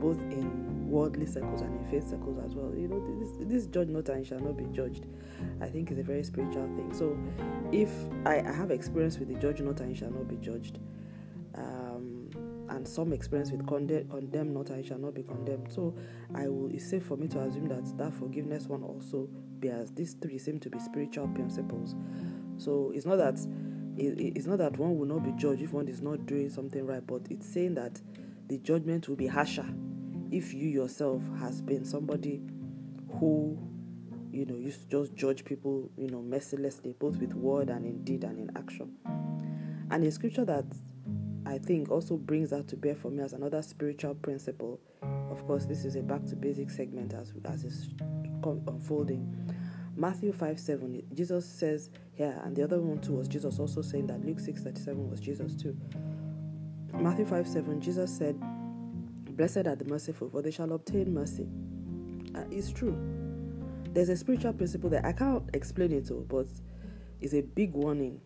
both 0.00 0.18
in 0.32 0.88
worldly 0.88 1.26
circles 1.26 1.60
and 1.60 1.78
in 1.78 1.90
faith 1.90 2.08
circles 2.08 2.38
as 2.44 2.54
well. 2.54 2.72
You 2.74 2.88
know, 2.88 3.00
this, 3.20 3.48
this 3.48 3.66
judge 3.66 3.88
not 3.88 4.08
and 4.08 4.26
shall 4.26 4.40
not 4.40 4.56
be 4.56 4.64
judged. 4.72 5.06
I 5.60 5.66
think 5.66 5.90
is 5.90 5.98
a 5.98 6.02
very 6.02 6.22
spiritual 6.22 6.66
thing. 6.76 6.92
So, 6.92 7.18
if 7.70 7.90
I, 8.26 8.40
I 8.40 8.52
have 8.52 8.70
experience 8.70 9.18
with 9.18 9.28
the 9.28 9.34
judge 9.34 9.60
not 9.60 9.80
and 9.80 9.96
shall 9.96 10.10
not 10.10 10.28
be 10.28 10.36
judged, 10.36 10.78
and 12.82 12.88
some 12.88 13.12
experience 13.12 13.52
with 13.52 13.64
condemn, 13.64 14.08
condemn 14.08 14.52
not, 14.52 14.72
I 14.72 14.82
shall 14.82 14.98
not 14.98 15.14
be 15.14 15.22
condemned. 15.22 15.68
So 15.70 15.94
I 16.34 16.48
will. 16.48 16.68
It's 16.74 16.90
safe 16.90 17.04
for 17.04 17.16
me 17.16 17.28
to 17.28 17.40
assume 17.40 17.66
that 17.66 17.96
that 17.96 18.12
forgiveness 18.12 18.66
one 18.66 18.82
also 18.82 19.28
bears. 19.60 19.92
These 19.92 20.14
three 20.14 20.36
seem 20.36 20.58
to 20.58 20.68
be 20.68 20.80
spiritual 20.80 21.28
principles. 21.28 21.94
So 22.56 22.90
it's 22.92 23.06
not 23.06 23.18
that 23.18 23.38
it, 23.96 24.36
it's 24.36 24.46
not 24.46 24.58
that 24.58 24.76
one 24.78 24.98
will 24.98 25.06
not 25.06 25.22
be 25.22 25.30
judged 25.32 25.62
if 25.62 25.72
one 25.72 25.86
is 25.86 26.02
not 26.02 26.26
doing 26.26 26.50
something 26.50 26.84
right, 26.84 27.06
but 27.06 27.22
it's 27.30 27.46
saying 27.46 27.74
that 27.76 28.00
the 28.48 28.58
judgment 28.58 29.08
will 29.08 29.16
be 29.16 29.28
harsher 29.28 29.66
if 30.32 30.52
you 30.52 30.68
yourself 30.68 31.22
has 31.38 31.62
been 31.62 31.84
somebody 31.84 32.42
who 33.20 33.56
you 34.32 34.44
know 34.44 34.56
used 34.56 34.80
to 34.80 34.86
just 34.88 35.14
judge 35.14 35.44
people 35.44 35.88
you 35.96 36.08
know 36.08 36.22
mercilessly 36.22 36.94
both 36.98 37.18
with 37.18 37.34
word 37.34 37.68
and 37.68 37.84
in 37.84 38.02
deed 38.02 38.24
and 38.24 38.38
in 38.38 38.56
action 38.56 38.90
and 39.90 40.02
a 40.04 40.10
scripture 40.10 40.44
that 40.46 40.64
I 41.44 41.58
think 41.58 41.90
also 41.90 42.16
brings 42.16 42.50
that 42.50 42.68
to 42.68 42.76
bear 42.76 42.94
for 42.94 43.10
me 43.10 43.22
as 43.22 43.32
another 43.32 43.62
spiritual 43.62 44.14
principle. 44.14 44.80
Of 45.30 45.46
course, 45.46 45.64
this 45.66 45.84
is 45.84 45.96
a 45.96 46.02
back 46.02 46.24
to 46.26 46.36
basic 46.36 46.70
segment 46.70 47.14
as 47.14 47.32
as 47.44 47.64
it's 47.64 47.88
unfolding. 48.44 49.50
Matthew 49.96 50.32
5 50.32 50.58
7, 50.58 51.02
Jesus 51.14 51.46
says 51.46 51.90
here, 52.14 52.40
and 52.44 52.56
the 52.56 52.62
other 52.62 52.80
one 52.80 52.98
too 53.00 53.12
was 53.12 53.28
Jesus 53.28 53.58
also 53.58 53.82
saying 53.82 54.06
that 54.06 54.24
Luke 54.24 54.40
6 54.40 54.62
37 54.62 55.10
was 55.10 55.20
Jesus 55.20 55.54
too. 55.54 55.76
Matthew 56.94 57.26
5 57.26 57.46
7, 57.46 57.80
Jesus 57.80 58.16
said, 58.16 58.40
Blessed 59.36 59.66
are 59.66 59.76
the 59.76 59.84
merciful, 59.84 60.28
for 60.30 60.42
they 60.42 60.50
shall 60.50 60.72
obtain 60.72 61.12
mercy. 61.12 61.48
Uh, 62.34 62.44
it's 62.50 62.70
true. 62.70 62.96
there's 63.92 64.08
a 64.08 64.16
spiritual 64.16 64.52
principle 64.52 64.88
that 64.90 65.04
I 65.04 65.12
can't 65.12 65.42
explain 65.54 65.92
it 65.92 66.10
all, 66.10 66.24
but 66.28 66.46
it's 67.20 67.34
a 67.34 67.42
big 67.42 67.72
warning. 67.72 68.20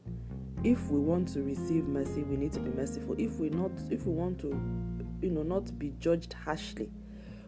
If 0.66 0.90
we 0.90 0.98
want 0.98 1.28
to 1.28 1.44
receive 1.44 1.86
mercy, 1.86 2.24
we 2.24 2.36
need 2.36 2.52
to 2.54 2.58
be 2.58 2.70
merciful. 2.70 3.14
If 3.18 3.38
we 3.38 3.50
not, 3.50 3.70
if 3.88 4.04
we 4.04 4.12
want 4.12 4.40
to, 4.40 4.48
you 5.22 5.30
know, 5.30 5.44
not 5.44 5.78
be 5.78 5.94
judged 6.00 6.32
harshly, 6.32 6.90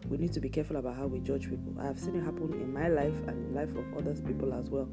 we 0.07 0.15
need 0.15 0.31
to 0.31 0.39
be 0.39 0.47
careful 0.47 0.77
about 0.77 0.95
how 0.95 1.07
we 1.07 1.19
judge 1.19 1.49
people. 1.49 1.73
I 1.81 1.87
have 1.87 1.99
seen 1.99 2.15
it 2.15 2.23
happen 2.23 2.53
in 2.53 2.71
my 2.71 2.87
life 2.87 3.13
and 3.27 3.47
in 3.47 3.53
life 3.53 3.75
of 3.75 3.83
others 3.97 4.21
people 4.21 4.53
as 4.53 4.69
well. 4.69 4.87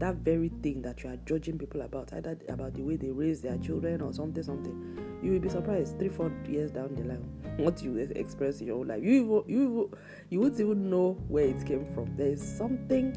That 0.00 0.16
very 0.16 0.50
thing 0.62 0.82
that 0.82 1.02
you 1.02 1.08
are 1.08 1.16
judging 1.24 1.56
people 1.56 1.80
about, 1.80 2.12
either 2.12 2.36
about 2.50 2.74
the 2.74 2.82
way 2.82 2.96
they 2.96 3.08
raise 3.08 3.40
their 3.40 3.56
children 3.56 4.02
or 4.02 4.12
something, 4.12 4.42
something, 4.42 5.18
you 5.22 5.32
will 5.32 5.40
be 5.40 5.48
surprised 5.48 5.98
three, 5.98 6.10
four 6.10 6.30
years 6.46 6.72
down 6.72 6.94
the 6.94 7.04
line 7.04 7.26
what 7.56 7.82
you 7.82 7.96
experience 7.96 8.60
in 8.60 8.66
your 8.66 8.80
own 8.80 8.88
life. 8.88 9.02
You 9.02 9.46
you 9.48 9.90
you 10.28 10.40
wouldn't 10.40 10.60
even 10.60 10.90
know 10.90 11.12
where 11.28 11.46
it 11.46 11.64
came 11.64 11.86
from. 11.94 12.14
There 12.18 12.28
is 12.28 12.42
something 12.42 13.16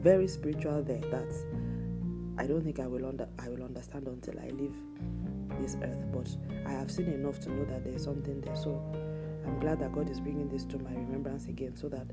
very 0.00 0.26
spiritual 0.26 0.82
there 0.82 0.98
that 1.12 1.32
I 2.38 2.46
don't 2.46 2.62
think 2.62 2.80
I 2.80 2.86
will 2.86 3.06
under 3.06 3.28
I 3.38 3.48
will 3.48 3.62
understand 3.62 4.06
until 4.08 4.38
I 4.38 4.48
leave 4.50 4.74
this 5.60 5.76
earth. 5.82 6.04
But 6.12 6.28
I 6.66 6.72
have 6.72 6.90
seen 6.90 7.06
enough 7.06 7.40
to 7.40 7.50
know 7.50 7.64
that 7.66 7.84
there 7.84 7.94
is 7.94 8.04
something 8.04 8.40
there. 8.40 8.56
So 8.56 8.82
I'm 9.46 9.58
glad 9.60 9.80
that 9.80 9.92
God 9.92 10.10
is 10.10 10.20
bringing 10.20 10.48
this 10.48 10.64
to 10.66 10.78
my 10.78 10.90
remembrance 10.90 11.46
again 11.46 11.76
so 11.76 11.88
that 11.88 12.06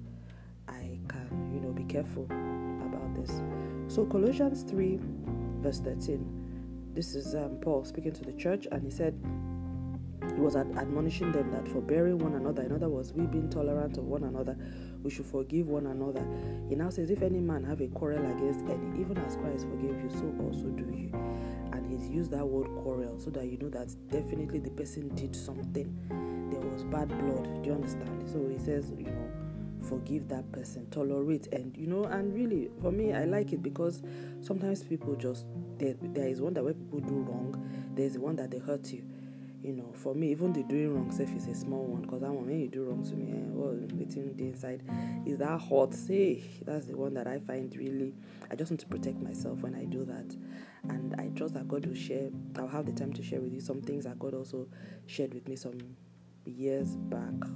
I 0.68 1.00
can, 1.08 1.51
you 1.53 1.60
know, 1.60 1.72
be 1.72 1.84
careful 1.84 2.25
about 2.25 3.15
this. 3.15 3.42
So, 3.88 4.06
Colossians 4.06 4.63
3, 4.63 5.00
verse 5.62 5.80
13, 5.80 6.92
this 6.94 7.15
is 7.15 7.36
um, 7.36 7.58
Paul 7.62 7.84
speaking 7.86 8.13
to 8.13 8.24
the 8.24 8.34
church, 8.34 8.68
and 8.72 8.84
he 8.84 8.89
said, 8.89 9.20
he 10.36 10.42
was 10.42 10.56
ad- 10.56 10.75
admonishing 10.77 11.32
them 11.32 11.51
that 11.51 11.68
for 11.68 11.82
bearing 11.82 12.20
one 12.20 12.36
another, 12.36 12.63
in 12.63 12.72
other 12.72 12.89
words, 12.89 13.13
we 13.13 13.25
being 13.25 13.50
tolerant 13.50 13.98
of 13.98 14.06
one 14.06 14.24
another, 14.24 14.58
we 15.03 15.10
should 15.10 15.25
forgive 15.25 15.68
one 15.68 15.88
another. 15.88 16.25
He 16.70 16.75
now 16.75 16.89
says, 16.89 17.10
If 17.10 17.22
any 17.22 17.39
man 17.39 17.63
have 17.63 17.82
a 17.82 17.88
quarrel 17.88 18.25
against 18.32 18.62
any, 18.65 19.00
even 19.00 19.18
as 19.20 19.36
Christ 19.36 19.68
forgave 19.68 20.01
you, 20.01 20.10
so 20.10 20.34
also 20.44 20.68
do 20.70 20.86
you. 20.96 21.10
And 21.74 21.86
he's 21.86 22.10
used 22.10 22.32
that 22.32 22.48
word 22.48 22.68
quarrel 22.84 23.20
so 23.20 23.30
that 23.32 23.46
you 23.46 23.58
know 23.58 23.70
that 23.70 23.94
definitely 24.10 24.60
the 24.60 24.72
person 24.72 25.13
did 25.15 25.36
something 25.36 25.94
there 26.53 26.72
was 26.72 26.84
bad 26.84 27.10
blood. 27.10 27.63
Do 27.63 27.70
you 27.70 27.75
understand? 27.75 28.30
So 28.30 28.48
he 28.48 28.60
says, 28.60 28.92
you 28.98 29.06
know, 29.06 29.32
forgive 29.88 30.27
that 30.30 30.51
person, 30.51 30.88
tolerate, 30.92 31.48
and 31.48 31.75
you 31.75 31.88
know, 31.88 32.06
and 32.06 32.34
really 32.34 32.70
for 32.82 32.92
me, 32.92 33.13
I 33.13 33.25
like 33.25 33.53
it 33.53 33.63
because 33.63 34.01
sometimes 34.42 34.84
people 34.84 35.15
just 35.15 35.46
there, 35.77 35.96
there 36.01 36.27
is 36.27 36.42
one 36.42 36.53
that 36.53 36.63
where 36.63 36.74
people 36.74 37.00
do 37.00 37.15
wrong, 37.15 37.92
there's 37.96 38.13
the 38.13 38.22
one 38.22 38.36
that 38.38 38.51
they 38.51 38.60
hurt 38.60 38.92
you. 38.92 39.03
You 39.63 39.72
know, 39.72 39.89
for 39.93 40.13
me, 40.13 40.29
even 40.32 40.51
the 40.51 40.63
doing 40.63 40.93
wrong 40.93 41.10
self 41.10 41.34
is 41.34 41.48
a 41.48 41.55
small 41.55 41.86
one 41.86 42.01
because 42.01 42.20
that 42.20 42.32
one 42.32 42.46
when 42.46 42.60
you 42.60 42.67
do 42.67 42.84
wrong 42.84 43.01
to 43.05 43.15
me, 43.15 43.32
eh, 43.32 43.46
well, 43.48 43.72
within 43.98 44.36
the 44.36 44.43
inside 44.43 44.84
is 45.25 45.38
that 45.38 45.58
hot. 45.62 45.93
Say 45.93 46.43
that's 46.65 46.88
the 46.88 46.98
one 46.98 47.13
that 47.13 47.27
I 47.27 47.39
find 47.39 47.74
really. 47.77 48.13
I 48.51 48.55
just 48.55 48.72
want 48.72 48.82
to 48.82 48.88
protect 48.88 49.22
myself 49.22 49.60
when 49.60 49.74
I 49.74 49.86
do 49.86 50.03
that, 50.03 50.36
and 50.89 51.15
I 51.17 51.29
trust 51.38 51.53
that 51.53 51.70
God 51.70 51.86
will 51.86 51.96
share. 51.96 52.29
I'll 52.58 52.67
have 52.67 52.86
the 52.86 52.91
time 52.91 53.13
to 53.13 53.24
share 53.24 53.39
with 53.39 53.53
you 53.53 53.62
some 53.62 53.82
things 53.82 54.03
that 54.03 54.20
God 54.20 54.34
also 54.34 54.67
shared 55.05 55.34
with 55.34 55.48
me 55.48 55.55
some 55.55 55.79
years 56.46 56.98
back, 56.98 57.48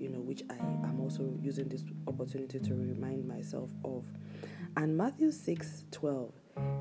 you 0.00 0.08
know, 0.08 0.20
which 0.20 0.42
I 0.50 0.56
am 0.56 1.00
also 1.00 1.32
using 1.40 1.68
this 1.68 1.84
opportunity 2.08 2.58
to 2.58 2.74
remind 2.74 3.26
myself 3.26 3.70
of. 3.84 4.04
And 4.76 4.96
Matthew 4.96 5.30
6 5.30 5.84
12, 5.92 6.32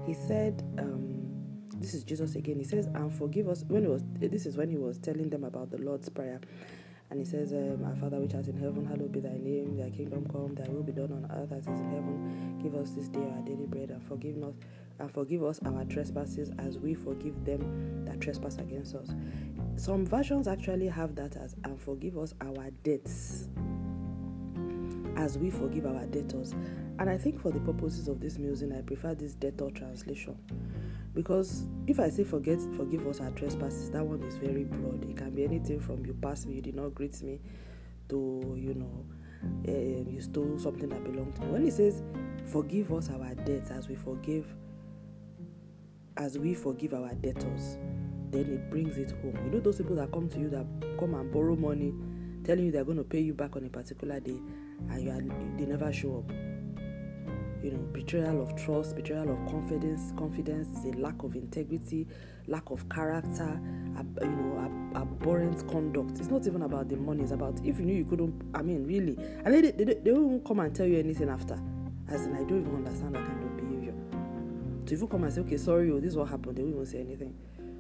he 0.05 0.13
said, 0.13 0.63
um, 0.79 1.24
this 1.79 1.93
is 1.93 2.03
Jesus 2.03 2.35
again. 2.35 2.57
He 2.57 2.63
says, 2.63 2.87
and 2.87 3.13
forgive 3.13 3.47
us. 3.47 3.63
When 3.67 3.83
he 3.83 3.87
was, 3.87 4.03
this 4.19 4.45
is 4.45 4.57
when 4.57 4.69
he 4.69 4.77
was 4.77 4.97
telling 4.97 5.29
them 5.29 5.43
about 5.43 5.71
the 5.71 5.77
Lord's 5.77 6.09
Prayer. 6.09 6.39
And 7.09 7.19
he 7.19 7.25
says, 7.25 7.53
um, 7.53 7.83
Our 7.85 7.95
Father 7.95 8.17
which 8.17 8.33
art 8.33 8.47
in 8.47 8.57
heaven, 8.57 8.85
hallowed 8.85 9.11
be 9.11 9.19
thy 9.19 9.37
name, 9.37 9.77
thy 9.77 9.89
kingdom 9.91 10.27
come, 10.31 10.55
thy 10.55 10.67
will 10.69 10.83
be 10.83 10.91
done 10.91 11.11
on 11.11 11.29
earth 11.31 11.51
as 11.51 11.67
it 11.67 11.73
is 11.73 11.79
in 11.79 11.89
heaven. 11.91 12.59
Give 12.63 12.75
us 12.75 12.91
this 12.91 13.09
day 13.09 13.21
our 13.35 13.41
daily 13.43 13.67
bread 13.67 13.91
and 13.91 14.03
forgive 14.03 14.41
us 14.43 14.55
and 14.97 15.11
forgive 15.11 15.43
us 15.43 15.59
our 15.65 15.83
trespasses 15.85 16.51
as 16.57 16.77
we 16.77 16.93
forgive 16.93 17.45
them 17.45 18.05
that 18.05 18.21
trespass 18.21 18.57
against 18.57 18.95
us. 18.95 19.09
Some 19.75 20.05
versions 20.05 20.47
actually 20.47 20.87
have 20.87 21.15
that 21.15 21.35
as 21.35 21.55
and 21.63 21.79
forgive 21.79 22.17
us 22.17 22.33
our 22.41 22.71
debts 22.83 23.49
as 25.15 25.37
we 25.37 25.49
forgive 25.49 25.85
our 25.85 26.05
debtors. 26.05 26.53
And 26.99 27.09
I 27.09 27.17
think 27.17 27.41
for 27.41 27.51
the 27.51 27.59
purposes 27.59 28.07
of 28.07 28.19
this 28.19 28.37
music, 28.37 28.71
I 28.77 28.81
prefer 28.81 29.15
this 29.15 29.33
debtor 29.33 29.69
translation. 29.71 30.37
Because 31.13 31.67
if 31.87 31.99
I 31.99 32.09
say 32.09 32.23
forget 32.23 32.59
forgive 32.75 33.07
us 33.07 33.21
our 33.21 33.31
trespasses, 33.31 33.89
that 33.91 34.05
one 34.05 34.21
is 34.23 34.37
very 34.37 34.65
broad. 34.65 35.09
It 35.09 35.17
can 35.17 35.31
be 35.31 35.43
anything 35.43 35.79
from 35.79 36.05
you 36.05 36.13
passed 36.13 36.47
me, 36.47 36.55
you 36.55 36.61
did 36.61 36.75
not 36.75 36.93
greet 36.93 37.21
me, 37.21 37.39
to 38.09 38.55
you 38.57 38.73
know, 38.73 39.05
uh, 39.67 40.09
you 40.11 40.19
stole 40.21 40.59
something 40.59 40.89
that 40.89 41.03
belonged 41.03 41.35
to 41.35 41.41
me. 41.41 41.47
When 41.51 41.63
he 41.63 41.71
says 41.71 42.01
forgive 42.45 42.93
us 42.93 43.09
our 43.09 43.33
debts 43.33 43.71
as 43.71 43.87
we 43.87 43.95
forgive 43.95 44.45
as 46.17 46.37
we 46.37 46.53
forgive 46.53 46.93
our 46.93 47.13
debtors, 47.15 47.77
then 48.31 48.45
it 48.45 48.69
brings 48.69 48.97
it 48.97 49.11
home. 49.21 49.37
You 49.45 49.51
know 49.51 49.59
those 49.59 49.77
people 49.77 49.95
that 49.97 50.11
come 50.11 50.29
to 50.29 50.39
you 50.39 50.49
that 50.49 50.65
come 50.99 51.13
and 51.13 51.31
borrow 51.31 51.55
money, 51.55 51.93
telling 52.43 52.65
you 52.65 52.71
they're 52.71 52.85
going 52.85 52.97
to 52.97 53.03
pay 53.03 53.19
you 53.19 53.33
back 53.33 53.55
on 53.55 53.65
a 53.65 53.69
particular 53.69 54.19
day, 54.19 54.39
and 54.89 55.01
you 55.01 55.11
are, 55.11 55.21
they 55.57 55.65
never 55.65 55.91
show 55.91 56.17
up. 56.19 56.31
You 57.63 57.71
know, 57.71 57.79
betrayal 57.93 58.41
of 58.41 58.55
trust, 58.55 58.95
betrayal 58.95 59.31
of 59.31 59.37
confidence. 59.49 60.13
Confidence 60.17 60.67
is 60.77 60.85
a 60.85 60.97
lack 60.99 61.23
of 61.23 61.35
integrity, 61.35 62.07
lack 62.47 62.69
of 62.69 62.87
character, 62.89 63.59
ab- 63.97 64.19
you 64.21 64.27
know, 64.27 64.59
ab- 64.59 64.97
abhorrent 65.01 65.67
conduct. 65.67 66.19
It's 66.19 66.29
not 66.29 66.45
even 66.45 66.61
about 66.61 66.89
the 66.89 66.97
money. 66.97 67.23
It's 67.23 67.31
about 67.31 67.59
if 67.65 67.79
you 67.79 67.85
knew 67.85 67.95
you 67.95 68.05
couldn't. 68.05 68.39
I 68.53 68.61
mean, 68.61 68.85
really, 68.85 69.17
and 69.43 69.51
they, 69.53 69.71
they, 69.71 69.95
they 69.95 70.11
won't 70.11 70.45
come 70.45 70.59
and 70.59 70.75
tell 70.75 70.85
you 70.85 70.99
anything 70.99 71.29
after. 71.29 71.59
As 72.07 72.27
in, 72.27 72.35
I 72.35 72.43
don't 72.43 72.61
even 72.61 72.75
understand 72.75 73.15
that 73.15 73.25
kind 73.25 73.43
of 73.43 73.57
behavior. 73.57 73.93
To 74.85 74.93
even 74.93 75.07
come 75.07 75.23
and 75.23 75.33
say, 75.33 75.41
okay, 75.41 75.57
sorry, 75.57 75.89
oh, 75.91 75.99
this 75.99 76.11
is 76.11 76.17
what 76.17 76.29
happened, 76.29 76.57
they 76.57 76.63
won't 76.63 76.87
say 76.87 76.99
anything. 76.99 77.33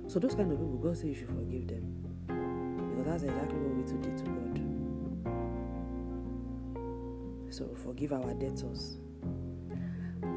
So 0.07 0.17
those 0.17 0.33
kind 0.33 0.51
of 0.51 0.57
people, 0.57 0.77
God 0.77 0.95
says 0.97 1.05
you 1.05 1.15
should 1.15 1.27
forgive 1.27 1.67
them. 1.67 2.95
Because 2.97 3.05
that's 3.05 3.23
exactly 3.23 3.59
what 3.59 3.75
we 3.75 3.83
too 3.83 3.99
did 3.99 4.17
to 4.17 4.23
God. 4.23 4.64
So 7.55 7.73
forgive 7.73 8.11
our 8.11 8.33
debtors. 8.33 8.97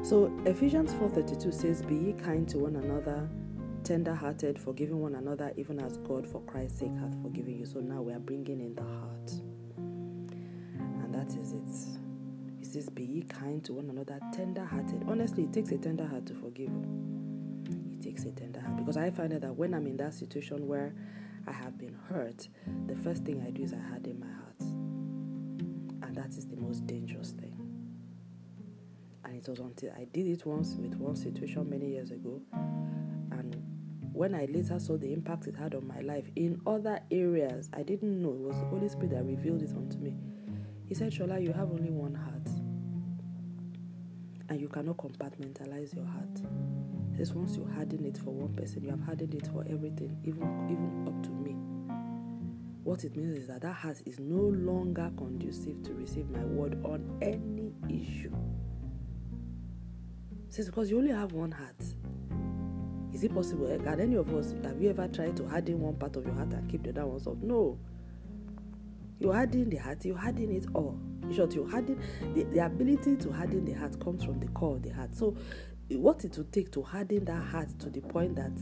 So 0.03 0.31
Ephesians 0.45 0.93
4:32 0.93 1.53
says, 1.53 1.81
Be 1.81 1.95
ye 1.95 2.13
kind 2.13 2.47
to 2.47 2.59
one 2.59 2.77
another, 2.77 3.29
tender 3.83 4.15
hearted, 4.15 4.57
forgiving 4.57 5.01
one 5.01 5.15
another, 5.15 5.51
even 5.57 5.81
as 5.81 5.97
God 5.97 6.25
for 6.25 6.39
Christ's 6.43 6.79
sake 6.79 6.95
hath 6.97 7.21
forgiven 7.21 7.59
you. 7.59 7.65
So 7.65 7.81
now 7.81 8.01
we 8.01 8.13
are 8.13 8.19
bringing 8.19 8.61
in 8.61 8.73
the 8.73 8.83
heart. 8.83 9.31
And 9.77 11.13
that 11.13 11.27
is 11.35 11.51
it. 11.51 11.99
He 12.57 12.63
says, 12.63 12.89
Be 12.89 13.03
ye 13.03 13.21
kind 13.23 13.65
to 13.65 13.73
one 13.73 13.89
another, 13.89 14.17
tender 14.31 14.63
hearted. 14.63 15.03
Honestly, 15.05 15.43
it 15.43 15.51
takes 15.51 15.71
a 15.71 15.77
tender 15.77 16.07
heart 16.07 16.25
to 16.27 16.33
forgive 16.35 16.71
It 17.91 18.01
takes 18.01 18.23
a 18.23 18.31
tender 18.31 18.61
heart 18.61 18.77
because 18.77 18.95
I 18.95 19.09
find 19.11 19.33
that 19.33 19.55
when 19.57 19.73
I'm 19.73 19.87
in 19.87 19.97
that 19.97 20.13
situation 20.13 20.69
where 20.69 20.93
I 21.45 21.51
have 21.51 21.77
been 21.77 21.97
hurt, 22.07 22.47
the 22.87 22.95
first 22.95 23.25
thing 23.25 23.43
I 23.45 23.49
do 23.49 23.63
is 23.63 23.73
I 23.73 23.79
harden 23.89 24.21
my 24.21 24.31
heart, 24.31 24.61
that 26.29 26.37
is 26.37 26.45
the 26.45 26.57
most 26.57 26.85
dangerous 26.85 27.31
thing. 27.31 27.55
And 29.25 29.35
it 29.35 29.47
was 29.49 29.59
until 29.59 29.91
I 29.91 30.05
did 30.05 30.27
it 30.27 30.45
once 30.45 30.75
with 30.75 30.95
one 30.95 31.15
situation 31.15 31.67
many 31.69 31.89
years 31.89 32.11
ago, 32.11 32.41
and 32.53 33.55
when 34.13 34.35
I 34.35 34.45
later 34.45 34.79
saw 34.79 34.97
the 34.97 35.11
impact 35.11 35.47
it 35.47 35.55
had 35.55 35.73
on 35.73 35.87
my 35.87 36.01
life 36.01 36.29
in 36.35 36.61
other 36.67 36.99
areas, 37.09 37.69
I 37.73 37.83
didn't 37.83 38.21
know 38.21 38.29
it 38.29 38.39
was 38.39 38.57
the 38.57 38.65
Holy 38.65 38.89
Spirit 38.89 39.11
that 39.11 39.23
revealed 39.23 39.63
it 39.63 39.71
unto 39.71 39.97
me. 39.97 40.13
He 40.87 40.93
said, 40.93 41.11
Shola, 41.11 41.41
you 41.41 41.51
have 41.51 41.71
only 41.71 41.89
one 41.91 42.15
heart, 42.15 42.47
and 44.49 44.61
you 44.61 44.67
cannot 44.67 44.97
compartmentalize 44.97 45.95
your 45.95 46.05
heart 46.05 46.41
says 47.17 47.33
once 47.33 47.57
you 47.57 47.65
harden 47.75 48.05
it 48.05 48.17
for 48.17 48.31
one 48.31 48.53
person, 48.53 48.81
you 48.81 48.91
have 48.91 49.01
hardened 49.01 49.33
it 49.33 49.45
for 49.47 49.65
everything, 49.69 50.17
even 50.23 50.43
even 50.71 51.05
up 51.05 51.21
to 51.21 51.29
me. 51.31 51.78
What 52.83 53.03
it 53.03 53.15
means 53.15 53.37
is 53.37 53.47
that 53.47 53.61
that 53.61 53.73
heart 53.73 54.01
is 54.05 54.19
no 54.19 54.41
longer 54.41 55.11
conducive 55.17 55.83
to 55.83 55.93
receive 55.93 56.29
my 56.29 56.43
word 56.45 56.83
on 56.85 57.17
any 57.21 57.73
issue. 57.89 58.33
Says 60.49 60.67
because 60.67 60.89
you 60.89 60.97
only 60.97 61.11
have 61.11 61.33
one 61.33 61.51
heart. 61.51 61.75
Is 63.13 63.23
it 63.23 63.33
possible? 63.33 63.71
Eh, 63.71 63.77
can 63.77 63.99
any 63.99 64.15
of 64.15 64.33
us 64.33 64.53
have 64.63 64.81
you 64.81 64.89
ever 64.89 65.07
tried 65.07 65.35
to 65.37 65.47
harden 65.47 65.79
one 65.81 65.95
part 65.95 66.15
of 66.15 66.25
your 66.25 66.33
heart 66.35 66.53
and 66.53 66.69
keep 66.69 66.83
the 66.83 66.89
other 66.91 67.05
ones 67.05 67.27
off? 67.27 67.37
No. 67.41 67.77
You 69.19 69.33
harden 69.33 69.69
the 69.69 69.77
heart, 69.77 70.05
you 70.05 70.15
harden 70.15 70.55
it 70.55 70.65
all. 70.73 70.97
In 71.23 71.33
short, 71.35 71.53
you 71.53 71.67
harden 71.67 72.01
the, 72.33 72.43
the 72.45 72.65
ability 72.65 73.17
to 73.17 73.31
harden 73.31 73.65
the 73.65 73.73
heart 73.73 73.99
comes 73.99 74.23
from 74.23 74.39
the 74.39 74.47
core 74.47 74.77
of 74.77 74.83
the 74.83 74.91
heart. 74.91 75.13
So 75.13 75.35
what 75.89 76.23
it 76.23 76.37
will 76.37 76.45
take 76.45 76.71
to 76.71 76.81
harden 76.81 77.25
that 77.25 77.43
heart 77.43 77.77
to 77.79 77.89
the 77.89 78.01
point 78.01 78.35
that 78.35 78.53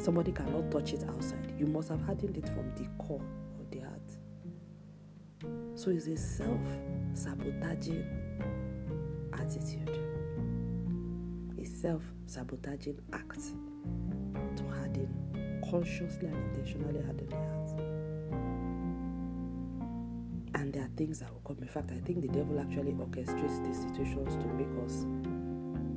somebody 0.00 0.32
cannot 0.32 0.70
touch 0.70 0.92
it 0.92 1.04
outside. 1.08 1.54
You 1.58 1.66
must 1.66 1.88
have 1.90 2.00
hardened 2.02 2.36
it 2.36 2.48
from 2.48 2.72
the 2.74 2.88
core 3.02 3.22
of 3.60 3.70
the 3.70 3.80
heart. 3.80 4.00
So 5.74 5.90
it's 5.90 6.06
a 6.06 6.16
self 6.16 6.60
sabotaging 7.14 8.04
attitude, 9.32 9.98
a 11.58 11.64
self 11.64 12.02
sabotaging 12.26 12.98
act 13.12 13.40
to 14.56 14.64
harden, 14.68 15.62
consciously 15.70 16.26
and 16.26 16.36
intentionally 16.56 17.02
harden 17.02 17.28
the 17.28 17.36
heart. 17.36 17.70
And 20.54 20.72
there 20.74 20.82
are 20.82 20.90
things 20.96 21.20
that 21.20 21.32
will 21.32 21.40
come. 21.40 21.58
In 21.62 21.68
fact, 21.68 21.90
I 21.92 22.00
think 22.00 22.20
the 22.20 22.28
devil 22.28 22.58
actually 22.60 22.92
orchestrates 22.92 23.64
these 23.64 23.80
situations 23.80 24.36
to 24.36 24.46
make 24.48 24.68
us 24.84 25.06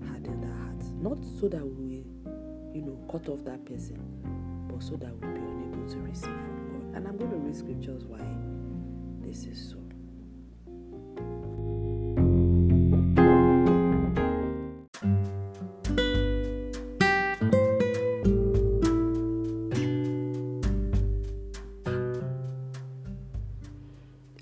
harden 0.10 0.44
our 0.50 0.68
hearts. 0.68 0.92
Not 1.02 1.18
so 1.40 1.48
that 1.50 1.66
we, 1.66 1.83
you 2.74 2.82
know, 2.82 2.98
cut 3.12 3.30
off 3.30 3.44
that 3.46 3.64
person, 3.66 4.00
but 4.68 4.82
so 4.82 4.96
that 4.96 5.14
we'll 5.22 5.32
be 5.32 5.40
unable 5.40 5.88
to 5.88 6.00
receive 6.00 6.26
from 6.26 6.92
God. 6.92 6.98
And 6.98 7.08
I'm 7.08 7.18
going 7.18 7.30
to 7.32 7.38
read 7.38 7.56
scriptures 7.56 8.06
why 8.06 8.20
this 9.22 9.46
is 9.46 9.70
so. 9.70 9.78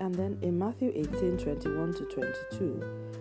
And 0.00 0.14
then 0.14 0.38
in 0.42 0.58
Matthew 0.58 0.92
18 0.94 1.38
21 1.38 1.94
to 1.94 2.04
22, 2.06 3.11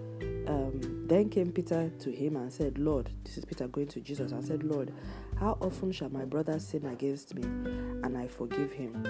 um, 0.51 1.07
then 1.07 1.29
came 1.29 1.51
Peter 1.51 1.89
to 1.99 2.11
him 2.11 2.35
and 2.35 2.51
said, 2.51 2.77
Lord, 2.77 3.09
this 3.23 3.37
is 3.37 3.45
Peter 3.45 3.67
going 3.67 3.87
to 3.87 4.01
Jesus 4.01 4.31
and 4.33 4.43
said, 4.43 4.63
Lord, 4.63 4.93
how 5.39 5.57
often 5.61 5.91
shall 5.91 6.09
my 6.09 6.25
brother 6.25 6.59
sin 6.59 6.85
against 6.85 7.35
me 7.35 7.43
and 7.43 8.17
I 8.17 8.27
forgive 8.27 8.71
him? 8.71 9.05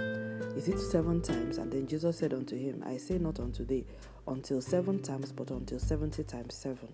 Is 0.55 0.67
it 0.67 0.79
seven 0.79 1.21
times? 1.21 1.57
And 1.57 1.71
then 1.71 1.87
Jesus 1.87 2.17
said 2.17 2.33
unto 2.33 2.55
him, 2.55 2.83
I 2.85 2.97
say 2.97 3.17
not 3.17 3.39
unto 3.39 3.65
thee 3.65 3.85
until 4.27 4.61
seven 4.61 5.01
times, 5.01 5.31
but 5.31 5.49
until 5.49 5.79
70 5.79 6.23
times 6.23 6.53
seven. 6.53 6.89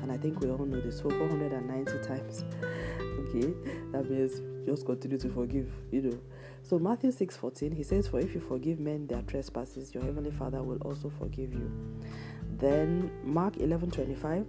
And 0.00 0.12
I 0.12 0.16
think 0.16 0.40
we 0.40 0.50
all 0.50 0.64
know 0.64 0.80
this 0.80 1.00
for 1.00 1.10
490 1.10 1.92
times. 2.06 2.44
okay, 3.00 3.52
that 3.92 4.08
means 4.08 4.40
just 4.66 4.86
continue 4.86 5.18
to 5.18 5.28
forgive, 5.30 5.68
you 5.90 6.02
know. 6.02 6.18
So 6.62 6.78
Matthew 6.78 7.10
6 7.10 7.36
14, 7.36 7.72
he 7.72 7.82
says, 7.82 8.06
For 8.06 8.20
if 8.20 8.34
you 8.34 8.40
forgive 8.40 8.78
men 8.78 9.06
their 9.06 9.22
trespasses, 9.22 9.92
your 9.94 10.04
heavenly 10.04 10.30
Father 10.30 10.62
will 10.62 10.78
also 10.82 11.10
forgive 11.18 11.52
you. 11.52 11.70
Then 12.60 13.10
Mark 13.24 13.56
11 13.56 13.90
25, 13.90 14.46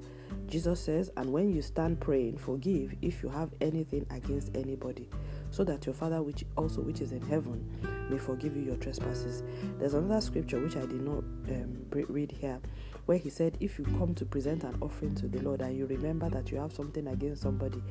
Jesus 0.48 0.82
says, 0.82 1.12
And 1.15 1.32
when 1.32 1.53
you 1.53 1.62
stand 1.62 2.01
praying, 2.01 2.38
forgive 2.38 2.94
if 3.01 3.24
you 3.24 3.30
have 3.30 3.51
anything 3.62 4.06
against 4.12 4.56
anybody, 4.56 5.08
so 5.50 5.63
that 5.63 5.86
your 5.86 5.96
Father 5.96 6.22
which 6.22 6.44
also 6.58 6.82
which 6.82 7.00
is 7.00 7.13
in 7.13 7.22
heaven 7.22 7.65
may 8.10 8.18
forgive 8.18 8.58
you 8.58 8.63
your 8.63 8.75
trespasses. 8.75 9.44
There's 9.80 9.94
another 9.94 10.20
scripture 10.20 10.60
which 10.60 10.75
I 10.75 10.82
did 10.82 11.01
not 11.01 11.20
um, 11.20 11.86
read 11.89 12.32
here, 12.32 12.60
where 13.06 13.18
he 13.18 13.30
said, 13.30 13.56
If 13.62 13.80
you 13.80 13.86
come 13.86 14.13
to 14.15 14.25
present 14.25 14.65
an 14.65 14.77
offering 14.82 15.15
to 15.15 15.30
the 15.30 15.39
Lord 15.39 15.62
and 15.62 15.77
you 15.77 15.86
remember 15.86 16.30
that 16.30 16.51
you 16.51 16.58
have 16.58 16.74
something 16.74 17.08
against 17.08 17.41
somebody, 17.41 17.82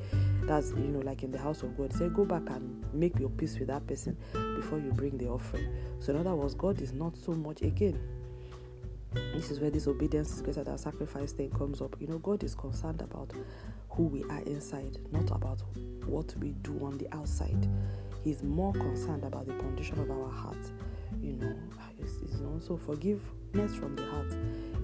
that's 0.43 0.69
you 0.71 0.87
know, 0.87 0.99
like 0.99 1.23
in 1.23 1.31
the 1.31 1.39
house 1.39 1.63
of 1.63 1.75
God, 1.77 1.91
say 1.93 2.09
go 2.09 2.25
back 2.25 2.47
and 2.51 2.85
make 2.93 3.17
your 3.17 3.29
peace 3.29 3.57
with 3.57 3.69
that 3.69 3.87
person 3.87 4.15
before 4.55 4.77
you 4.77 4.91
bring 4.91 5.17
the 5.17 5.27
offering. 5.27 5.67
So 5.99 6.13
in 6.13 6.19
other 6.19 6.35
words, 6.35 6.53
God 6.53 6.79
is 6.79 6.93
not 6.93 7.17
so 7.17 7.31
much 7.31 7.63
again. 7.63 7.99
This 9.13 9.51
is 9.51 9.59
where 9.59 9.69
this 9.69 9.87
obedience 9.87 10.33
is 10.33 10.41
greater 10.41 10.63
than 10.63 10.77
sacrifice 10.77 11.33
thing 11.33 11.49
comes 11.51 11.81
up. 11.81 11.95
You 11.99 12.07
know, 12.07 12.17
God 12.19 12.43
is 12.43 12.55
concerned 12.55 13.01
about 13.01 13.31
who 13.89 14.03
we 14.03 14.23
are 14.25 14.41
inside, 14.41 14.99
not 15.11 15.31
about 15.31 15.61
what 16.05 16.33
we 16.39 16.51
do 16.61 16.79
on 16.83 16.97
the 16.97 17.13
outside. 17.13 17.67
He's 18.23 18.41
more 18.43 18.71
concerned 18.73 19.23
about 19.23 19.47
the 19.47 19.53
condition 19.55 19.99
of 19.99 20.09
our 20.11 20.29
heart. 20.29 20.71
You 21.21 21.33
know, 21.33 21.55
it's, 21.99 22.13
it's, 22.21 22.39
you 22.39 22.47
know 22.47 22.59
so 22.59 22.77
forgiveness 22.77 23.75
from 23.75 23.95
the 23.95 24.05
heart 24.05 24.33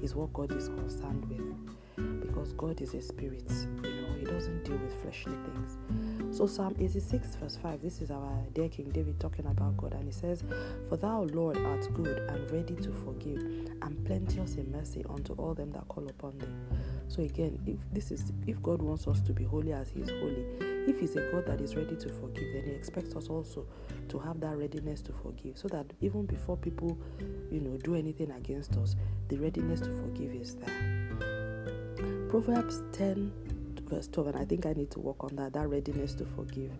is 0.01 0.13
what 0.15 0.33
God 0.33 0.51
is 0.51 0.67
concerned 0.69 1.25
with 1.25 2.21
because 2.21 2.53
God 2.53 2.81
is 2.81 2.93
a 2.93 3.01
spirit. 3.01 3.49
You 3.83 4.01
know, 4.01 4.06
He 4.19 4.25
doesn't 4.25 4.63
deal 4.63 4.77
with 4.77 5.01
fleshly 5.01 5.35
things. 5.45 5.77
So, 6.35 6.45
Psalm 6.45 6.75
86, 6.79 7.35
verse 7.35 7.57
5, 7.61 7.81
this 7.81 8.01
is 8.01 8.11
our 8.11 8.43
dear 8.53 8.69
King 8.69 8.89
David 8.89 9.19
talking 9.19 9.45
about 9.45 9.77
God, 9.77 9.93
and 9.93 10.05
he 10.05 10.11
says, 10.11 10.43
For 10.89 10.97
thou, 10.97 11.23
Lord, 11.23 11.57
art 11.57 11.87
good 11.93 12.17
and 12.29 12.51
ready 12.51 12.75
to 12.75 12.91
forgive, 12.91 13.41
and 13.81 14.05
plenteous 14.05 14.55
in 14.55 14.71
mercy 14.71 15.05
unto 15.09 15.33
all 15.33 15.53
them 15.53 15.71
that 15.71 15.87
call 15.87 16.07
upon 16.07 16.37
thee. 16.39 16.47
So, 17.07 17.21
again, 17.21 17.59
if 17.65 17.77
this 17.93 18.11
is 18.11 18.33
if 18.45 18.61
God 18.61 18.81
wants 18.81 19.07
us 19.07 19.21
to 19.21 19.33
be 19.33 19.43
holy 19.43 19.73
as 19.73 19.89
He 19.89 20.01
is 20.01 20.09
holy, 20.09 20.45
if 20.87 20.99
He's 20.99 21.15
a 21.15 21.31
God 21.31 21.45
that 21.47 21.61
is 21.61 21.75
ready 21.75 21.95
to 21.95 22.09
forgive, 22.09 22.53
then 22.53 22.63
He 22.65 22.71
expects 22.71 23.15
us 23.15 23.29
also 23.29 23.65
to 24.09 24.19
have 24.19 24.39
that 24.41 24.57
readiness 24.57 25.01
to 25.03 25.13
forgive, 25.13 25.57
so 25.57 25.67
that 25.69 25.85
even 26.01 26.25
before 26.25 26.57
people, 26.57 26.97
you 27.51 27.61
know, 27.61 27.77
do 27.77 27.95
anything 27.95 28.31
against 28.31 28.75
us, 28.77 28.95
the 29.29 29.37
readiness 29.37 29.79
to 29.81 29.95
forgive 29.97 30.33
is 30.33 30.55
there. 30.55 32.27
Proverbs 32.29 32.83
10 32.91 33.31
verse 33.87 34.07
12 34.07 34.27
and 34.29 34.37
i 34.37 34.45
think 34.45 34.65
i 34.65 34.73
need 34.73 34.91
to 34.91 34.99
work 34.99 35.23
on 35.23 35.35
that 35.35 35.53
that 35.53 35.67
readiness 35.67 36.13
to 36.13 36.25
forgive. 36.25 36.71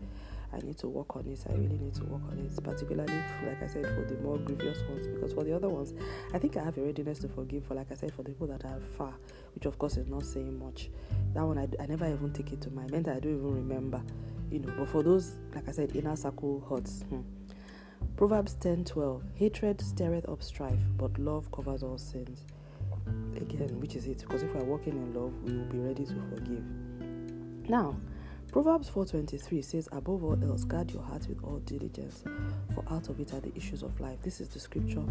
I 0.54 0.60
need 0.60 0.78
to 0.78 0.88
work 0.88 1.16
on 1.16 1.28
it. 1.28 1.40
I 1.50 1.54
really 1.54 1.78
need 1.78 1.94
to 1.96 2.06
work 2.06 2.22
on 2.32 2.38
it 2.40 2.64
particularly 2.64 3.14
like 3.46 3.62
i 3.62 3.68
said 3.68 3.86
for 3.86 4.06
the 4.06 4.20
more 4.22 4.38
grievous 4.38 4.82
ones 4.90 5.08
because 5.08 5.34
for 5.34 5.44
the 5.44 5.54
other 5.54 5.68
ones 5.70 5.94
i 6.34 6.40
think 6.40 6.56
i 6.56 6.64
have 6.64 6.78
a 6.78 6.82
readiness 6.82 7.20
to 7.20 7.28
forgive 7.28 7.66
for 7.66 7.76
like 7.76 7.92
i 7.92 7.96
said 7.96 8.14
for 8.14 8.24
the 8.24 8.30
people 8.30 8.48
that 8.48 8.64
are 8.64 8.80
far 8.98 9.14
which 9.56 9.66
of 9.66 9.78
course 9.78 9.98
is 9.98 10.08
not 10.08 10.24
saying 10.24 10.58
much. 10.58 10.90
That 11.34 11.44
one 11.44 11.58
i, 11.58 11.68
I 11.82 11.86
never 11.88 12.08
even 12.08 12.32
take 12.32 12.54
it 12.54 12.62
to 12.62 12.72
my 12.72 12.88
mind. 12.88 13.08
I 13.08 13.20
don't 13.20 13.38
even 13.38 13.56
remember 13.56 14.02
you 14.50 14.60
know. 14.60 14.74
But 14.78 14.90
for 14.90 15.04
those 15.04 15.36
like 15.54 15.68
i 15.68 15.72
said 15.72 15.96
inner 15.96 16.16
circle 16.16 16.66
hurts 16.70 17.04
hmm. 17.10 17.22
proverbs 18.16 18.54
10 18.62 18.86
12 18.86 19.22
hatred 19.36 19.82
stirreth 19.82 20.28
up 20.30 20.42
strife 20.42 20.80
but 20.98 21.18
love 21.20 21.52
covers 21.52 21.84
all 21.84 21.98
sins. 21.98 22.46
Again 23.36 23.80
which 23.80 23.96
is 23.96 24.08
it? 24.08 24.20
Because 24.20 24.44
if 24.44 24.54
we're 24.56 24.64
walking 24.64 24.94
in 24.94 25.14
love 25.14 25.34
we 25.44 25.54
will 25.54 25.66
be 25.66 25.80
ready 25.80 26.06
to 26.06 26.16
forgive 26.30 26.64
now, 27.70 27.96
Proverbs 28.52 28.90
4:23 28.90 29.62
says, 29.62 29.90
"Above 29.92 30.24
all 30.24 30.42
else, 30.44 30.64
guard 30.64 30.90
your 30.92 31.04
heart 31.04 31.28
with 31.28 31.44
all 31.44 31.60
diligence, 31.60 32.24
for 32.74 32.84
out 32.90 33.10
of 33.10 33.20
it 33.20 33.34
are 33.34 33.42
the 33.42 33.56
issues 33.56 33.84
of 33.84 34.00
life." 34.00 34.22
This 34.22 34.40
is 34.40 34.50
the 34.50 34.60
scripture 34.60 35.04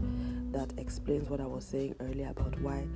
that 0.53 0.73
explains 0.79 1.29
what 1.29 1.41
I 1.41 1.47
was 1.47 1.65
saying 1.65 1.95
earlier 2.01 2.31
about 2.31 2.61
why 2.61 2.87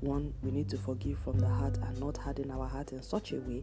one 0.00 0.32
we 0.42 0.50
need 0.50 0.68
to 0.70 0.78
forgive 0.78 1.18
from 1.18 1.38
the 1.38 1.46
heart 1.46 1.78
and 1.78 2.00
not 2.00 2.16
harden 2.16 2.50
our 2.50 2.66
heart 2.66 2.92
in 2.92 3.02
such 3.02 3.32
a 3.32 3.36
way 3.40 3.62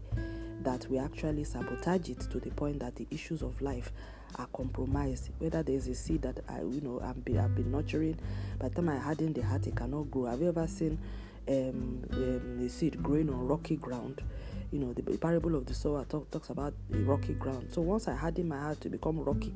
that 0.62 0.88
we 0.90 0.98
actually 0.98 1.44
sabotage 1.44 2.10
it 2.10 2.20
to 2.20 2.40
the 2.40 2.52
point 2.52 2.80
that 2.80 2.96
the 2.96 3.08
issues 3.12 3.42
of 3.42 3.62
life 3.62 3.92
are 4.36 4.48
compromised. 4.54 5.30
Whether 5.40 5.64
there's 5.64 5.88
a 5.88 5.96
seed 5.96 6.22
that 6.22 6.40
I, 6.48 6.62
you 6.62 6.82
know, 6.82 7.02
I've 7.04 7.24
been, 7.26 7.38
I've 7.38 7.56
been 7.56 7.72
nurturing, 7.72 8.18
by 8.60 8.70
the 8.70 8.76
time 8.76 8.90
I 8.90 8.98
harden 8.98 9.34
the 9.34 9.42
heart, 9.42 9.68
it 9.68 9.76
cannot 9.76 10.12
grow. 10.12 10.26
Have 10.26 10.42
you 10.42 10.50
ever 10.50 10.68
seen 10.68 11.00
um, 11.48 12.04
um, 12.12 12.60
a 12.64 12.70
seed 12.70 13.02
growing 13.02 13.30
on 13.30 13.48
rocky 13.48 13.76
ground? 13.76 14.22
You 14.72 14.80
know, 14.80 14.94
the 14.94 15.02
parable 15.18 15.56
of 15.56 15.66
the 15.66 15.74
sower 15.74 16.06
talk, 16.06 16.30
talks 16.32 16.50
about 16.50 16.74
the 16.90 17.00
rocky 17.00 17.34
ground. 17.34 17.70
So 17.72 17.82
once 17.82 18.08
I 18.08 18.16
had 18.16 18.38
in 18.40 18.48
my 18.48 18.60
heart 18.60 18.82
to 18.82 18.90
become 18.90 19.20
rocky 19.20 19.54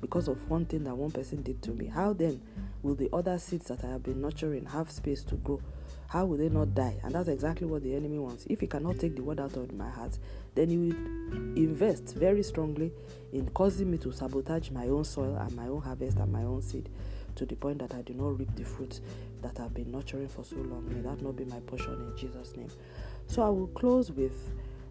because 0.00 0.28
of 0.28 0.50
one 0.50 0.66
thing 0.66 0.84
that 0.84 0.94
one 0.94 1.10
person 1.10 1.42
did 1.42 1.62
to 1.62 1.70
me, 1.70 1.86
how 1.86 2.12
then 2.12 2.40
will 2.82 2.94
the 2.94 3.08
other 3.12 3.38
seeds 3.38 3.66
that 3.66 3.84
I 3.84 3.88
have 3.88 4.02
been 4.02 4.20
nurturing 4.20 4.66
have 4.66 4.90
space 4.90 5.22
to 5.24 5.36
grow? 5.36 5.60
How 6.08 6.24
will 6.24 6.36
they 6.36 6.48
not 6.48 6.74
die? 6.74 6.96
And 7.02 7.14
that's 7.14 7.28
exactly 7.28 7.66
what 7.66 7.82
the 7.82 7.94
enemy 7.94 8.18
wants. 8.18 8.46
If 8.48 8.60
he 8.60 8.66
cannot 8.66 8.98
take 8.98 9.16
the 9.16 9.22
word 9.22 9.40
out 9.40 9.56
of 9.56 9.72
my 9.72 9.88
heart, 9.88 10.18
then 10.54 10.70
he 10.70 10.76
will 10.76 10.96
invest 11.56 12.14
very 12.14 12.42
strongly 12.42 12.92
in 13.32 13.48
causing 13.50 13.90
me 13.90 13.98
to 13.98 14.12
sabotage 14.12 14.70
my 14.70 14.86
own 14.86 15.04
soil 15.04 15.36
and 15.36 15.54
my 15.56 15.66
own 15.66 15.82
harvest 15.82 16.18
and 16.18 16.32
my 16.32 16.42
own 16.42 16.62
seed 16.62 16.88
to 17.34 17.44
the 17.44 17.54
point 17.54 17.78
that 17.78 17.94
I 17.94 18.02
do 18.02 18.14
not 18.14 18.38
reap 18.38 18.54
the 18.56 18.64
fruits 18.64 19.00
that 19.42 19.60
I've 19.60 19.74
been 19.74 19.92
nurturing 19.92 20.28
for 20.28 20.42
so 20.42 20.56
long. 20.56 20.88
May 20.88 21.00
that 21.02 21.22
not 21.22 21.36
be 21.36 21.44
my 21.44 21.60
portion 21.60 21.92
in 21.92 22.16
Jesus' 22.16 22.56
name. 22.56 22.70
So 23.26 23.42
I 23.42 23.48
will 23.50 23.66
close 23.68 24.10
with 24.10 24.50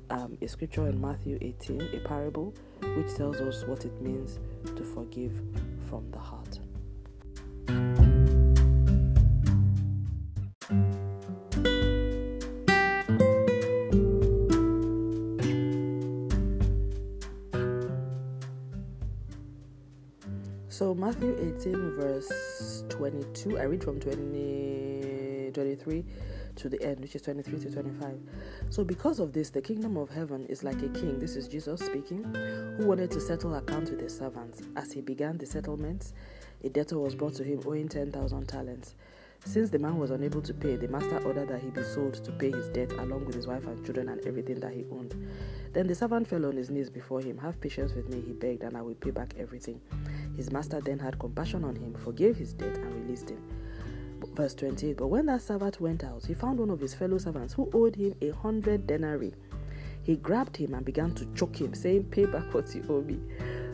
um, 0.09 0.37
a 0.41 0.47
scripture 0.47 0.87
in 0.87 1.01
Matthew 1.01 1.37
18, 1.41 1.81
a 1.81 2.07
parable, 2.07 2.53
which 2.95 3.13
tells 3.15 3.37
us 3.37 3.63
what 3.65 3.85
it 3.85 4.01
means 4.01 4.39
to 4.65 4.83
forgive 4.83 5.33
from 5.89 6.09
the 6.11 6.19
heart. 6.19 6.59
So 20.75 20.93
Matthew 20.93 21.37
18 21.57 21.95
verse 21.95 22.83
22, 22.89 23.57
I 23.57 23.63
read 23.63 23.81
from 23.81 23.97
20, 23.97 25.51
23 25.53 26.03
to 26.55 26.69
the 26.69 26.81
end, 26.81 26.99
which 26.99 27.15
is 27.15 27.21
23 27.21 27.59
to 27.59 27.71
25. 27.71 28.19
So, 28.69 28.83
because 28.83 29.19
of 29.19 29.33
this, 29.33 29.49
the 29.49 29.61
kingdom 29.61 29.97
of 29.97 30.09
heaven 30.09 30.45
is 30.47 30.63
like 30.63 30.81
a 30.81 30.89
king, 30.89 31.19
this 31.19 31.35
is 31.35 31.47
Jesus 31.47 31.81
speaking, 31.81 32.23
who 32.77 32.87
wanted 32.87 33.11
to 33.11 33.21
settle 33.21 33.55
accounts 33.55 33.91
with 33.91 34.01
his 34.01 34.17
servants. 34.17 34.61
As 34.75 34.91
he 34.91 35.01
began 35.01 35.37
the 35.37 35.45
settlements, 35.45 36.13
a 36.63 36.69
debtor 36.69 36.99
was 36.99 37.15
brought 37.15 37.35
to 37.35 37.43
him 37.43 37.61
owing 37.65 37.87
10,000 37.87 38.47
talents. 38.47 38.95
Since 39.47 39.69
the 39.69 39.77
man 39.77 39.99
was 39.99 40.09
unable 40.09 40.41
to 40.41 40.53
pay, 40.55 40.75
the 40.75 40.87
master 40.87 41.19
ordered 41.23 41.49
that 41.49 41.61
he 41.61 41.69
be 41.69 41.83
sold 41.83 42.15
to 42.15 42.31
pay 42.31 42.49
his 42.49 42.67
debt 42.69 42.91
along 42.93 43.25
with 43.25 43.35
his 43.35 43.45
wife 43.45 43.67
and 43.67 43.85
children 43.85 44.09
and 44.09 44.25
everything 44.25 44.59
that 44.59 44.73
he 44.73 44.85
owned. 44.91 45.13
Then 45.71 45.85
the 45.85 45.93
servant 45.93 46.27
fell 46.27 46.47
on 46.47 46.57
his 46.57 46.71
knees 46.71 46.89
before 46.89 47.21
him. 47.21 47.37
Have 47.37 47.61
patience 47.61 47.93
with 47.93 48.09
me, 48.09 48.21
he 48.21 48.33
begged, 48.33 48.63
and 48.63 48.75
I 48.75 48.81
will 48.81 48.95
pay 48.95 49.11
back 49.11 49.35
everything. 49.37 49.79
His 50.35 50.51
master 50.51 50.81
then 50.81 50.97
had 50.97 51.19
compassion 51.19 51.63
on 51.63 51.75
him, 51.75 51.93
forgave 51.93 52.37
his 52.37 52.53
debt, 52.53 52.75
and 52.77 53.03
released 53.03 53.29
him. 53.29 53.43
Verse 54.33 54.55
28 54.55 54.97
But 54.97 55.07
when 55.07 55.25
that 55.27 55.41
servant 55.41 55.79
went 55.79 56.03
out, 56.03 56.25
he 56.25 56.33
found 56.33 56.59
one 56.59 56.69
of 56.69 56.79
his 56.79 56.93
fellow 56.93 57.17
servants 57.17 57.53
who 57.53 57.69
owed 57.73 57.95
him 57.95 58.15
a 58.21 58.29
hundred 58.29 58.87
denarii. 58.87 59.33
He 60.03 60.15
grabbed 60.15 60.55
him 60.57 60.73
and 60.73 60.85
began 60.85 61.13
to 61.15 61.25
choke 61.33 61.59
him, 61.59 61.73
saying, 61.73 62.05
Pay 62.05 62.25
back 62.25 62.53
what 62.53 62.73
you 62.75 62.85
owe 62.89 63.01
me. 63.01 63.19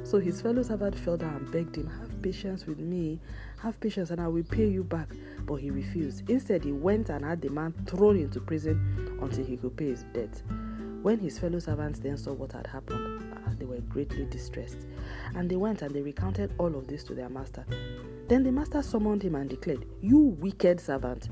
So 0.03 0.19
his 0.19 0.41
fellow 0.41 0.63
servant 0.63 0.97
fell 0.97 1.17
down 1.17 1.35
and 1.35 1.51
begged 1.51 1.75
him, 1.75 1.87
Have 1.87 2.21
patience 2.21 2.65
with 2.65 2.79
me, 2.79 3.19
have 3.61 3.79
patience, 3.79 4.11
and 4.11 4.21
I 4.21 4.27
will 4.27 4.43
pay 4.43 4.67
you 4.67 4.83
back. 4.83 5.09
But 5.45 5.55
he 5.55 5.71
refused. 5.71 6.29
Instead, 6.29 6.63
he 6.63 6.71
went 6.71 7.09
and 7.09 7.25
had 7.25 7.41
the 7.41 7.49
man 7.49 7.73
thrown 7.85 8.17
into 8.17 8.39
prison 8.39 9.19
until 9.21 9.45
he 9.45 9.57
could 9.57 9.75
pay 9.75 9.89
his 9.89 10.03
debt. 10.13 10.41
When 11.01 11.19
his 11.19 11.37
fellow 11.39 11.59
servants 11.59 11.99
then 11.99 12.17
saw 12.17 12.31
what 12.33 12.51
had 12.53 12.67
happened, 12.67 13.33
ah, 13.35 13.51
they 13.57 13.65
were 13.65 13.81
greatly 13.81 14.25
distressed. 14.25 14.85
And 15.35 15.49
they 15.49 15.55
went 15.55 15.81
and 15.81 15.93
they 15.93 16.01
recounted 16.01 16.53
all 16.57 16.75
of 16.75 16.87
this 16.87 17.03
to 17.05 17.15
their 17.15 17.29
master. 17.29 17.65
Then 18.31 18.43
the 18.43 18.51
master 18.53 18.81
summoned 18.81 19.23
him 19.23 19.35
and 19.35 19.49
declared, 19.49 19.85
You 19.99 20.17
wicked 20.17 20.79
servant, 20.79 21.27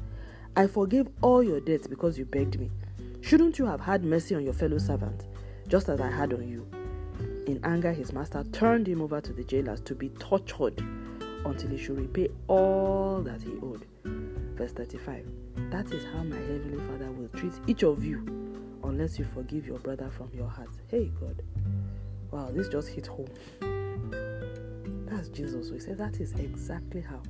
I 0.58 0.68
forgave 0.68 1.08
all 1.22 1.42
your 1.42 1.62
debts 1.62 1.88
because 1.88 2.20
you 2.20 2.26
begged 2.26 2.60
me. 2.60 2.70
Shouldn't 3.22 3.58
you 3.58 3.66
have 3.68 3.80
had 3.80 4.04
mercy 4.04 4.36
on 4.36 4.44
your 4.44 4.52
fellow 4.52 4.80
servant, 4.80 5.28
just 5.70 5.88
as 5.88 6.02
I 6.02 6.12
had 6.12 6.34
on 6.34 6.46
you? 6.46 6.68
In 7.48 7.62
anger, 7.64 7.94
his 7.94 8.12
master 8.12 8.44
turned 8.52 8.86
him 8.86 9.02
over 9.02 9.22
to 9.22 9.32
the 9.32 9.46
jailers 9.46 9.80
to 9.80 9.96
be 9.96 10.10
tortured 10.20 10.78
until 11.46 11.70
he 11.70 11.78
should 11.78 11.98
repay 11.98 12.28
all 12.50 13.22
that 13.22 13.42
he 13.44 13.54
owed. 13.64 13.86
Verse 14.04 14.74
35 14.74 15.26
That 15.72 15.90
is 15.94 16.04
how 16.04 16.24
my 16.24 16.36
heavenly 16.36 16.86
Father 16.86 17.10
will 17.14 17.30
treat 17.30 17.54
each 17.66 17.84
of 17.84 18.04
you 18.04 18.26
unless 18.84 19.18
you 19.18 19.24
forgive 19.34 19.66
your 19.66 19.80
brother 19.80 20.10
from 20.10 20.32
your 20.34 20.50
heart. 20.50 20.68
Hey, 20.90 21.14
God. 21.22 21.44
Wow, 22.30 22.52
this 22.52 22.68
just 22.68 22.90
hit 22.90 23.08
home. 23.08 23.30
Jesus. 25.28 25.72
We 25.72 25.80
say 25.80 25.94
that 25.94 26.22
is 26.22 26.32
exactly 26.34 27.02
how. 27.02 27.22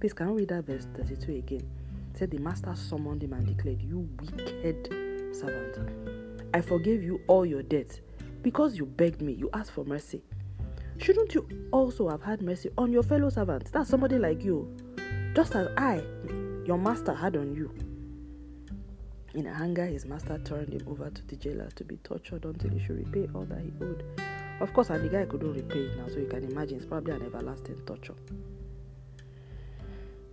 Please, 0.00 0.12
can 0.12 0.32
we 0.32 0.42
read 0.42 0.50
that 0.50 0.64
verse 0.64 0.86
32 0.96 1.32
again? 1.32 1.68
It 2.12 2.18
said, 2.18 2.30
The 2.30 2.38
master 2.38 2.74
summoned 2.76 3.22
him 3.22 3.32
and 3.32 3.46
declared, 3.46 3.82
You 3.82 4.08
wicked 4.20 5.34
servant, 5.34 5.78
I 6.54 6.60
forgave 6.60 7.02
you 7.02 7.20
all 7.26 7.44
your 7.44 7.62
debts 7.62 8.00
because 8.42 8.76
you 8.76 8.86
begged 8.86 9.22
me, 9.22 9.32
you 9.32 9.48
asked 9.52 9.72
for 9.72 9.84
mercy. 9.84 10.22
Shouldn't 10.98 11.34
you 11.34 11.68
also 11.72 12.08
have 12.08 12.22
had 12.22 12.42
mercy 12.42 12.70
on 12.76 12.92
your 12.92 13.02
fellow 13.02 13.30
servants? 13.30 13.70
That's 13.70 13.88
somebody 13.88 14.18
like 14.18 14.44
you, 14.44 14.76
just 15.34 15.56
as 15.56 15.68
I, 15.76 16.02
your 16.66 16.78
master, 16.78 17.14
had 17.14 17.36
on 17.36 17.54
you. 17.54 17.72
In 19.34 19.46
anger, 19.46 19.86
his 19.86 20.04
master 20.04 20.38
turned 20.44 20.72
him 20.72 20.82
over 20.86 21.08
to 21.08 21.26
the 21.26 21.36
jailer 21.36 21.70
to 21.76 21.84
be 21.84 21.96
tortured 21.98 22.44
until 22.44 22.70
he 22.70 22.84
should 22.84 22.98
repay 22.98 23.28
all 23.34 23.44
that 23.46 23.60
he 23.60 23.72
owed. 23.80 24.04
Of 24.62 24.72
course, 24.72 24.90
and 24.90 25.04
the 25.04 25.08
guy 25.08 25.24
couldn't 25.24 25.54
repay 25.54 25.80
it 25.80 25.96
now, 25.96 26.06
so 26.06 26.20
you 26.20 26.28
can 26.28 26.44
imagine 26.44 26.76
it's 26.76 26.86
probably 26.86 27.12
an 27.14 27.22
everlasting 27.26 27.82
torture. 27.84 28.14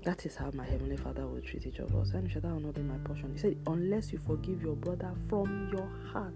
That 0.04 0.24
is 0.24 0.36
how 0.36 0.52
my 0.54 0.64
heavenly 0.64 0.98
Father 0.98 1.26
will 1.26 1.42
treat 1.42 1.66
each 1.66 1.80
of 1.80 1.96
us. 1.96 2.12
And 2.12 2.30
that 2.30 2.44
not 2.44 2.76
be 2.76 2.82
my 2.84 2.98
portion? 3.00 3.34
He 3.34 3.40
said, 3.40 3.58
Unless 3.66 4.14
you 4.14 4.20
forgive 4.20 4.62
your 4.62 4.76
brother 4.76 5.12
from 5.28 5.72
your 5.74 5.90
heart. 6.14 6.34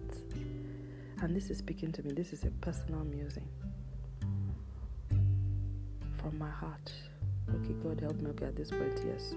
And 1.22 1.36
this 1.36 1.52
is 1.52 1.60
speaking 1.60 1.92
to 1.92 2.02
me. 2.02 2.14
This 2.14 2.34
is 2.34 2.46
a 2.46 2.50
personal 2.62 3.04
musing. 3.04 3.48
From 6.18 6.40
my 6.40 6.50
heart. 6.50 6.92
Okay, 7.48 7.74
God 7.74 8.00
help 8.02 8.20
me. 8.20 8.32
Okay, 8.32 8.48
at 8.48 8.56
this 8.56 8.72
point, 8.72 9.00
yes. 9.06 9.36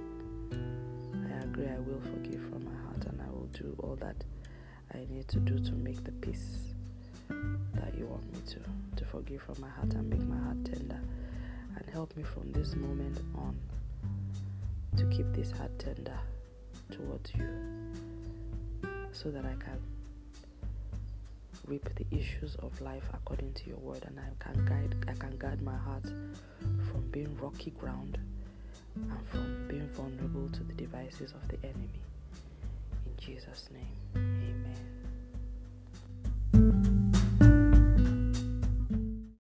I 0.51 1.45
agree, 1.45 1.67
I 1.67 1.79
will 1.81 2.01
forgive 2.01 2.41
from 2.49 2.65
my 2.65 2.83
heart 2.87 3.05
and 3.05 3.21
I 3.21 3.29
will 3.29 3.51
do 3.53 3.77
all 3.81 3.97
that 3.97 4.17
I 4.95 5.07
need 5.11 5.29
to 5.29 5.41
do 5.41 5.59
to 5.59 5.73
make 5.73 6.03
the 6.05 6.13
peace 6.13 6.76
that 7.29 7.97
you 7.97 8.07
want 8.07 8.25
me 8.33 8.41
to. 8.47 8.59
To 8.97 9.05
forgive 9.05 9.43
from 9.43 9.57
my 9.61 9.69
heart 9.69 9.93
and 9.95 10.09
make 10.09 10.27
my 10.27 10.39
heart 10.39 10.65
tender. 10.65 11.01
And 11.77 11.91
help 11.93 12.17
me 12.17 12.23
from 12.23 12.53
this 12.53 12.75
moment 12.75 13.19
on 13.37 13.57
to 14.97 15.05
keep 15.07 15.31
this 15.33 15.51
heart 15.51 15.79
tender 15.79 16.19
towards 16.91 17.35
you 17.35 17.47
so 19.13 19.31
that 19.31 19.45
I 19.45 19.55
can 19.63 19.79
reap 21.67 21.89
the 21.97 22.07
issues 22.17 22.55
of 22.57 22.81
life 22.81 23.05
according 23.13 23.53
to 23.55 23.69
your 23.69 23.79
word 23.79 24.05
and 24.07 24.19
I 24.21 24.29
can 24.43 24.65
guide 24.65 24.95
I 25.09 25.13
can 25.13 25.37
guard 25.37 25.61
my 25.63 25.77
heart 25.77 26.05
from 26.91 27.03
being 27.11 27.37
rocky 27.39 27.71
ground 27.73 28.19
and 28.95 29.29
from 29.29 29.67
being 29.69 29.89
vulnerable 29.89 30.49
to 30.49 30.63
the 30.63 30.75
devices 30.75 31.33
of 31.33 31.47
the 31.49 31.59
enemy. 31.67 32.01
In 33.07 33.13
Jesus' 33.19 33.69
name. 33.73 34.36